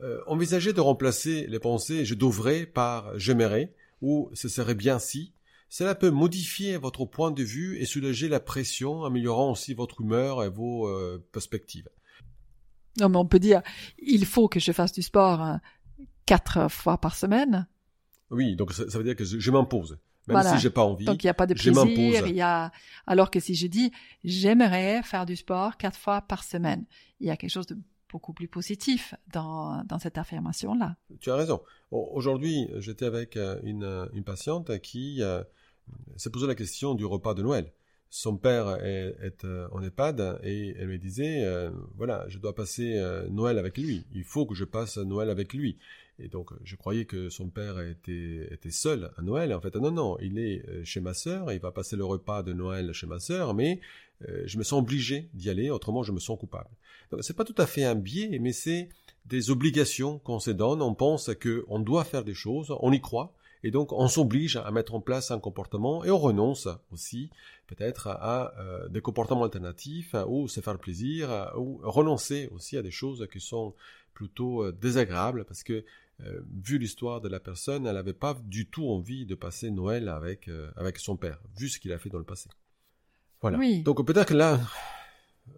Euh, 0.00 0.20
envisagez 0.28 0.72
de 0.72 0.80
remplacer 0.80 1.48
les 1.48 1.58
pensées 1.58 2.04
je 2.04 2.14
devrais 2.14 2.66
par 2.66 3.18
j'aimerais 3.18 3.74
ou 4.00 4.30
ce 4.32 4.48
serait 4.48 4.76
bien 4.76 5.00
si. 5.00 5.32
Cela 5.70 5.96
peut 5.96 6.10
modifier 6.10 6.76
votre 6.76 7.04
point 7.04 7.32
de 7.32 7.42
vue 7.42 7.76
et 7.78 7.84
soulager 7.84 8.28
la 8.28 8.38
pression, 8.38 9.02
améliorant 9.02 9.50
aussi 9.50 9.74
votre 9.74 10.02
humeur 10.02 10.44
et 10.44 10.48
vos 10.48 10.86
euh, 10.86 11.18
perspectives. 11.32 11.88
Non, 13.00 13.08
mais 13.08 13.18
on 13.18 13.26
peut 13.26 13.40
dire 13.40 13.62
il 13.98 14.24
faut 14.24 14.46
que 14.46 14.60
je 14.60 14.70
fasse 14.70 14.92
du 14.92 15.02
sport 15.02 15.40
hein, 15.40 15.60
quatre 16.26 16.70
fois 16.70 16.98
par 16.98 17.16
semaine. 17.16 17.66
Oui, 18.30 18.54
donc 18.54 18.72
ça, 18.72 18.84
veut 18.84 19.04
dire 19.04 19.16
que 19.16 19.24
je 19.24 19.50
m'impose. 19.50 19.98
Même 20.28 20.54
si 20.54 20.58
j'ai 20.58 20.70
pas 20.70 20.84
envie. 20.84 21.04
Donc 21.04 21.22
il 21.22 21.26
n'y 21.26 21.30
a 21.30 21.34
pas 21.34 21.46
de 21.46 21.54
plaisir. 21.54 22.26
Il 22.26 22.34
y 22.34 22.40
a 22.40 22.70
alors 23.06 23.30
que 23.30 23.40
si 23.40 23.54
je 23.54 23.66
dis 23.66 23.92
j'aimerais 24.24 25.02
faire 25.02 25.26
du 25.26 25.36
sport 25.36 25.76
quatre 25.76 25.98
fois 25.98 26.22
par 26.22 26.44
semaine, 26.44 26.84
il 27.20 27.26
y 27.26 27.30
a 27.30 27.36
quelque 27.36 27.50
chose 27.50 27.66
de 27.66 27.76
beaucoup 28.10 28.32
plus 28.32 28.48
positif 28.48 29.14
dans, 29.32 29.82
dans 29.84 29.98
cette 29.98 30.18
affirmation 30.18 30.74
là. 30.74 30.96
Tu 31.20 31.30
as 31.30 31.36
raison. 31.36 31.60
Aujourd'hui, 31.90 32.68
j'étais 32.78 33.04
avec 33.04 33.36
euh, 33.36 33.60
une, 33.62 34.08
une 34.12 34.24
patiente 34.24 34.78
qui 34.80 35.22
euh, 35.22 35.42
s'est 36.16 36.30
posé 36.30 36.46
la 36.46 36.54
question 36.54 36.94
du 36.94 37.04
repas 37.04 37.34
de 37.34 37.42
Noël. 37.42 37.72
Son 38.10 38.38
père 38.38 38.82
est, 38.82 39.14
est 39.20 39.44
euh, 39.44 39.68
en 39.72 39.82
EHPAD 39.82 40.40
et 40.42 40.74
elle 40.78 40.88
me 40.88 40.96
disait 40.98 41.44
voilà, 41.96 42.24
je 42.28 42.38
dois 42.38 42.54
passer 42.54 42.98
Noël 43.30 43.58
avec 43.58 43.76
lui. 43.76 44.06
Il 44.12 44.24
faut 44.24 44.46
que 44.46 44.54
je 44.54 44.64
passe 44.64 44.96
Noël 44.96 45.28
avec 45.28 45.52
lui. 45.52 45.78
Et 46.20 46.28
donc, 46.28 46.50
je 46.64 46.74
croyais 46.74 47.04
que 47.04 47.28
son 47.28 47.48
père 47.48 47.80
était, 47.80 48.48
était 48.50 48.70
seul 48.70 49.12
à 49.16 49.22
Noël. 49.22 49.54
En 49.54 49.60
fait, 49.60 49.74
non, 49.76 49.92
non, 49.92 50.18
il 50.20 50.38
est 50.38 50.68
euh, 50.68 50.84
chez 50.84 51.00
ma 51.00 51.14
sœur, 51.14 51.52
il 51.52 51.60
va 51.60 51.70
passer 51.70 51.96
le 51.96 52.04
repas 52.04 52.42
de 52.42 52.52
Noël 52.52 52.92
chez 52.92 53.06
ma 53.06 53.20
sœur, 53.20 53.54
mais 53.54 53.80
euh, 54.28 54.42
je 54.46 54.58
me 54.58 54.64
sens 54.64 54.80
obligé 54.80 55.28
d'y 55.34 55.48
aller, 55.48 55.70
autrement 55.70 56.02
je 56.02 56.10
me 56.10 56.18
sens 56.18 56.38
coupable. 56.38 56.70
Donc, 57.12 57.22
c'est 57.22 57.36
pas 57.36 57.44
tout 57.44 57.54
à 57.56 57.66
fait 57.66 57.84
un 57.84 57.94
biais, 57.94 58.38
mais 58.40 58.52
c'est 58.52 58.88
des 59.26 59.50
obligations 59.50 60.18
qu'on 60.18 60.40
se 60.40 60.50
donne. 60.50 60.82
On 60.82 60.94
pense 60.94 61.30
qu'on 61.40 61.78
doit 61.78 62.04
faire 62.04 62.24
des 62.24 62.34
choses, 62.34 62.74
on 62.80 62.92
y 62.92 63.00
croit, 63.00 63.32
et 63.62 63.70
donc 63.70 63.92
on 63.92 64.08
s'oblige 64.08 64.56
à 64.56 64.70
mettre 64.70 64.94
en 64.94 65.00
place 65.00 65.30
un 65.30 65.40
comportement 65.40 66.04
et 66.04 66.10
on 66.10 66.18
renonce 66.18 66.68
aussi 66.92 67.28
peut-être 67.66 68.06
à, 68.06 68.54
euh, 68.58 68.88
des 68.88 69.00
comportements 69.00 69.42
alternatifs 69.42 70.14
ou 70.28 70.46
se 70.46 70.60
faire 70.60 70.78
plaisir 70.78 71.52
ou 71.56 71.80
renoncer 71.82 72.48
aussi 72.52 72.76
à 72.76 72.82
des 72.82 72.92
choses 72.92 73.26
qui 73.32 73.40
sont 73.40 73.74
plutôt 74.14 74.70
désagréables 74.70 75.44
parce 75.44 75.64
que 75.64 75.84
euh, 76.24 76.40
vu 76.64 76.78
l'histoire 76.78 77.20
de 77.20 77.28
la 77.28 77.38
personne, 77.38 77.86
elle 77.86 77.94
n'avait 77.94 78.12
pas 78.12 78.40
du 78.44 78.66
tout 78.66 78.88
envie 78.88 79.24
de 79.24 79.34
passer 79.34 79.70
Noël 79.70 80.08
avec, 80.08 80.48
euh, 80.48 80.70
avec 80.76 80.98
son 80.98 81.16
père, 81.16 81.40
vu 81.56 81.68
ce 81.68 81.78
qu'il 81.78 81.92
a 81.92 81.98
fait 81.98 82.08
dans 82.08 82.18
le 82.18 82.24
passé. 82.24 82.48
Voilà. 83.40 83.58
Donc 83.82 84.04
peut-être 84.04 84.28
que 84.28 84.34
là, 84.34 84.60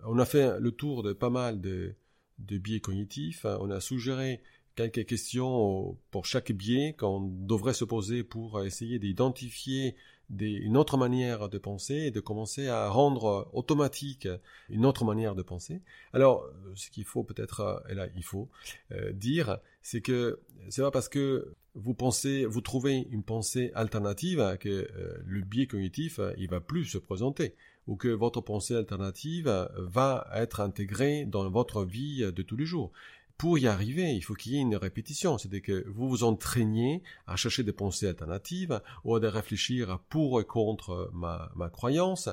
on 0.04 0.18
a 0.18 0.26
fait 0.26 0.60
le 0.60 0.70
tour 0.70 1.02
de 1.02 1.14
pas 1.14 1.30
mal 1.30 1.60
de, 1.60 1.94
de 2.38 2.58
biais 2.58 2.80
cognitifs. 2.80 3.46
On 3.46 3.70
a 3.70 3.80
suggéré 3.80 4.42
quelques 4.76 5.06
questions 5.06 5.96
pour 6.10 6.26
chaque 6.26 6.52
biais 6.52 6.94
qu'on 6.98 7.20
devrait 7.20 7.74
se 7.74 7.84
poser 7.84 8.22
pour 8.22 8.62
essayer 8.62 8.98
d'identifier 8.98 9.96
une 10.38 10.76
autre 10.76 10.96
manière 10.96 11.48
de 11.48 11.58
penser 11.58 11.94
et 11.94 12.10
de 12.10 12.20
commencer 12.20 12.68
à 12.68 12.88
rendre 12.88 13.48
automatique 13.52 14.28
une 14.68 14.86
autre 14.86 15.04
manière 15.04 15.34
de 15.34 15.42
penser. 15.42 15.82
Alors, 16.12 16.48
ce 16.74 16.90
qu'il 16.90 17.04
faut 17.04 17.24
peut-être, 17.24 17.84
et 17.88 17.94
là 17.94 18.06
il 18.16 18.24
faut 18.24 18.48
euh, 18.92 19.12
dire, 19.12 19.58
c'est 19.82 20.00
que 20.00 20.40
c'est 20.68 20.82
pas 20.82 20.90
parce 20.90 21.08
que 21.08 21.54
vous 21.74 21.94
pensez, 21.94 22.44
vous 22.44 22.60
trouvez 22.60 23.06
une 23.10 23.22
pensée 23.22 23.70
alternative 23.74 24.56
que 24.60 24.68
euh, 24.68 25.18
le 25.24 25.40
biais 25.42 25.66
cognitif 25.66 26.20
il 26.36 26.48
va 26.48 26.60
plus 26.60 26.84
se 26.84 26.98
présenter 26.98 27.54
ou 27.86 27.96
que 27.96 28.08
votre 28.08 28.40
pensée 28.40 28.76
alternative 28.76 29.68
va 29.76 30.28
être 30.34 30.60
intégrée 30.60 31.24
dans 31.24 31.48
votre 31.48 31.84
vie 31.84 32.20
de 32.20 32.42
tous 32.42 32.56
les 32.56 32.66
jours 32.66 32.92
pour 33.40 33.56
y 33.56 33.66
arriver, 33.66 34.14
il 34.14 34.20
faut 34.20 34.34
qu'il 34.34 34.52
y 34.52 34.58
ait 34.58 34.60
une 34.60 34.76
répétition. 34.76 35.38
C'est-à-dire 35.38 35.62
que 35.62 35.88
vous 35.88 36.10
vous 36.10 36.24
entraîniez 36.24 37.02
à 37.26 37.36
chercher 37.36 37.62
des 37.62 37.72
pensées 37.72 38.06
alternatives 38.06 38.82
ou 39.02 39.16
à 39.16 39.18
réfléchir 39.18 39.98
pour 40.10 40.42
et 40.42 40.44
contre 40.44 41.10
ma, 41.14 41.50
ma 41.56 41.70
croyance, 41.70 42.28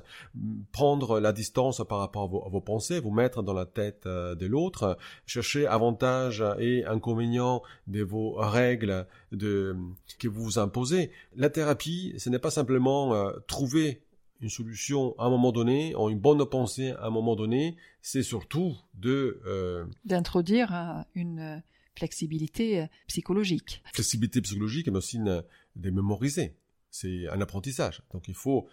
prendre 0.73 1.21
la 1.21 1.31
distance 1.31 1.81
par 1.87 1.99
rapport 1.99 2.45
à 2.45 2.49
vos, 2.49 2.59
pensées, 2.59 2.99
vous 2.99 3.11
mettre 3.11 3.41
dans 3.41 3.53
la 3.53 3.65
tête 3.65 4.05
euh, 4.05 4.35
de 4.35 4.47
l'autre, 4.47 4.97
chercher 5.25 5.65
avantages 5.65 6.43
et 6.59 6.83
inconvénients 6.83 7.61
de 7.87 8.03
vos 8.03 8.33
règles 8.33 9.07
de, 9.31 9.77
que 10.19 10.27
vous 10.27 10.43
vous 10.43 10.59
imposez. 10.59 11.11
La 11.37 11.49
thérapie, 11.49 12.15
ce 12.17 12.29
n'est 12.29 12.37
pas 12.37 12.51
simplement 12.51 13.13
euh, 13.13 13.31
trouver 13.47 14.01
une 14.41 14.49
solution 14.49 15.15
à 15.17 15.25
un 15.25 15.29
moment 15.29 15.51
donné, 15.51 15.95
en 15.95 16.09
une 16.09 16.19
bonne 16.19 16.45
pensée 16.45 16.91
à 16.91 17.07
un 17.07 17.09
moment 17.09 17.35
donné, 17.35 17.75
c'est 18.01 18.23
surtout 18.23 18.75
de... 18.93 19.41
Euh, 19.45 19.85
D'introduire 20.05 20.73
euh, 20.73 21.01
une 21.15 21.61
flexibilité 21.95 22.81
euh, 22.81 22.85
psychologique. 23.07 23.81
Flexibilité 23.93 24.41
psychologique, 24.41 24.87
mais 24.87 24.97
aussi 24.97 25.19
de 25.19 25.89
mémoriser. 25.89 26.55
C'est 26.89 27.27
un 27.29 27.41
apprentissage. 27.41 28.01
Donc 28.13 28.27
il 28.27 28.33
faut 28.33 28.67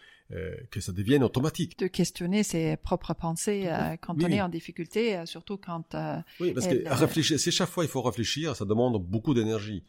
que 0.70 0.80
ça 0.80 0.92
devienne 0.92 1.22
automatique. 1.22 1.78
De 1.78 1.86
questionner 1.86 2.42
ses 2.42 2.76
propres 2.78 3.12
pensées 3.12 3.70
quand 4.00 4.20
on 4.20 4.28
est 4.28 4.40
en 4.40 4.48
difficulté, 4.48 5.24
surtout 5.26 5.58
quand... 5.58 5.94
oui, 6.40 6.52
parce 6.52 6.66
que 6.66 6.88
réfléchir, 6.88 7.38
c'est 7.38 7.50
chaque 7.50 7.68
fois 7.68 7.84
il 7.84 7.90
faut 7.90 8.00
réfléchir, 8.00 8.56
ça 8.56 8.64
demande 8.64 9.04
beaucoup 9.04 9.34
d'énergie. 9.34 9.84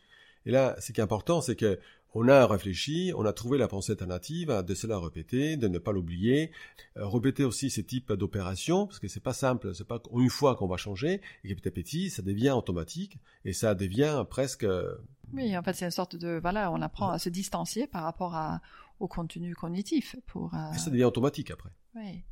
Et 0.45 0.51
là, 0.51 0.75
ce 0.79 0.91
qui 0.91 0.99
est 0.99 1.03
important, 1.03 1.41
c'est 1.41 1.55
que 1.55 1.79
on 2.15 2.30
a 2.30 2.47
réfléchi, 2.47 3.12
on 3.15 3.25
a 3.25 3.34
trouvé 3.34 3.58
la 3.58 3.67
pensée 3.67 3.91
alternative, 3.91 4.63
de 4.65 4.73
cela 4.73 4.97
répéter, 4.97 5.58
de 5.58 5.67
ne 5.67 5.78
pas 5.78 5.91
l'oublier, 5.91 6.51
euh, 6.97 7.06
répéter 7.08 7.43
aussi 7.43 7.69
ces 7.69 7.84
types 7.84 8.13
d'opérations, 8.13 8.88
parce 8.88 8.99
que 8.99 9.10
c'est 9.10 9.19
pas 9.19 9.34
simple, 9.34 9.75
c'est 9.75 9.88
pas 9.88 10.01
une 10.13 10.30
fois 10.30 10.56
qu'on 10.56 10.67
va 10.67 10.78
changer, 10.78 11.21
et 11.43 11.54
petit 11.54 11.67
à 11.67 11.71
petit, 11.71 12.10
ça 12.10 12.21
devient 12.21 12.51
automatique, 12.51 13.19
et 13.43 13.51
ça 13.51 13.75
devient 13.75 14.25
presque... 14.30 14.65
Oui, 15.34 15.58
en 15.58 15.62
fait, 15.62 15.73
c'est 15.73 15.86
une 15.86 15.91
sorte 15.91 16.15
de, 16.15 16.39
voilà, 16.41 16.71
on 16.71 16.82
apprend 16.82 17.10
à 17.10 17.19
se 17.19 17.30
distancier 17.30 17.86
par 17.86 18.04
rapport 18.04 18.34
à, 18.36 18.62
au 18.99 19.08
contenu 19.10 19.54
cognitif 19.54 20.15
pour... 20.25 20.54
Euh, 20.54 20.71
et 20.73 20.78
ça 20.78 20.89
devient 20.89 21.04
automatique 21.04 21.51
après. 21.51 21.71
Oui. 21.95 22.23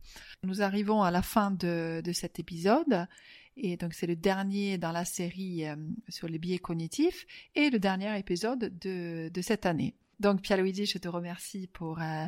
Nous 0.44 0.62
arrivons 0.62 1.04
à 1.04 1.12
la 1.12 1.22
fin 1.22 1.52
de, 1.52 2.02
de 2.04 2.12
cet 2.14 2.40
épisode. 2.40 3.08
Et 3.58 3.78
donc 3.78 3.94
c'est 3.94 4.08
le 4.08 4.16
dernier 4.16 4.78
dans 4.78 4.92
la 4.92 5.06
série 5.06 5.68
euh, 5.68 5.76
sur 6.10 6.28
les 6.28 6.40
biais 6.40 6.58
cognitifs 6.58 7.26
et 7.56 7.70
le 7.70 7.80
dernier 7.80 8.18
épisode 8.18 8.78
de, 8.80 9.42
cette 9.42 9.66
année. 9.66 9.96
Donc 10.20 10.42
Pierre-Luigi, 10.42 10.86
je 10.86 10.98
te 10.98 11.08
remercie 11.08 11.68
pour 11.68 12.02
euh, 12.02 12.26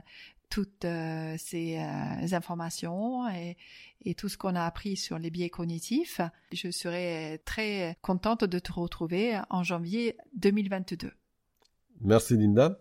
toutes 0.49 0.85
euh, 0.85 1.35
ces 1.37 1.77
informations 2.33 3.27
et, 3.29 3.57
tout 4.17 4.29
ce 4.29 4.37
qu'on 4.37 4.53
a 4.55 4.63
appris 4.63 4.97
sur 4.97 5.17
les 5.17 5.31
biais 5.31 5.49
cognitifs. 5.49 6.21
Je 6.51 6.69
serai 6.69 7.41
très 7.43 7.97
contente 8.03 8.43
de 8.43 8.59
te 8.59 8.71
retrouver 8.71 9.39
en 9.49 9.63
janvier 9.63 10.15
2022. 10.35 11.11
Merci 12.01 12.37
Linda. 12.37 12.79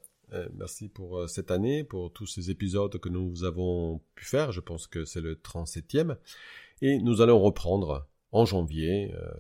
Merci 0.53 0.89
pour 0.91 1.31
cette 1.31 1.51
année, 1.51 1.83
pour 1.83 2.13
tous 2.13 2.27
ces 2.27 2.51
épisodes 2.51 2.99
que 2.99 3.09
nous 3.09 3.45
avons 3.45 4.03
pu 4.15 4.27
faire. 4.27 4.53
Je 4.53 4.61
pense 4.61 4.87
que 4.87 5.07
c'est 5.07 5.23
le 5.23 5.37
37e. 5.37 6.19
Et 6.83 6.99
nous 6.99 7.23
allons 7.23 7.41
reprendre 7.41 8.07
en 8.35 8.45
janvier 8.45 9.15
euh, 9.15 9.33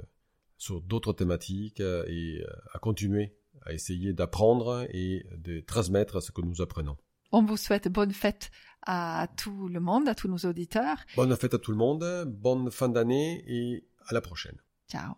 sur 0.57 0.81
d'autres 0.81 1.13
thématiques 1.13 1.81
euh, 1.81 2.05
et 2.07 2.43
euh, 2.43 2.53
à 2.73 2.79
continuer 2.79 3.37
à 3.67 3.73
essayer 3.73 4.13
d'apprendre 4.13 4.87
et 4.91 5.27
de 5.37 5.61
transmettre 5.61 6.23
ce 6.23 6.33
que 6.33 6.43
nous 6.43 6.61
apprenons. 6.61 6.97
On 7.33 7.43
vous 7.43 7.57
souhaite 7.57 7.89
bonne 7.89 8.13
fête 8.13 8.51
à 8.87 9.29
tout 9.37 9.69
le 9.69 9.81
monde, 9.81 10.09
à 10.09 10.15
tous 10.15 10.29
nos 10.29 10.39
auditeurs. 10.49 10.99
Bonne 11.17 11.35
fête 11.37 11.55
à 11.55 11.59
tout 11.59 11.71
le 11.71 11.77
monde, 11.77 12.25
bonne 12.27 12.71
fin 12.71 12.89
d'année 12.89 13.43
et 13.47 13.87
à 14.07 14.15
la 14.15 14.21
prochaine. 14.21 14.59
Ciao. 14.89 15.15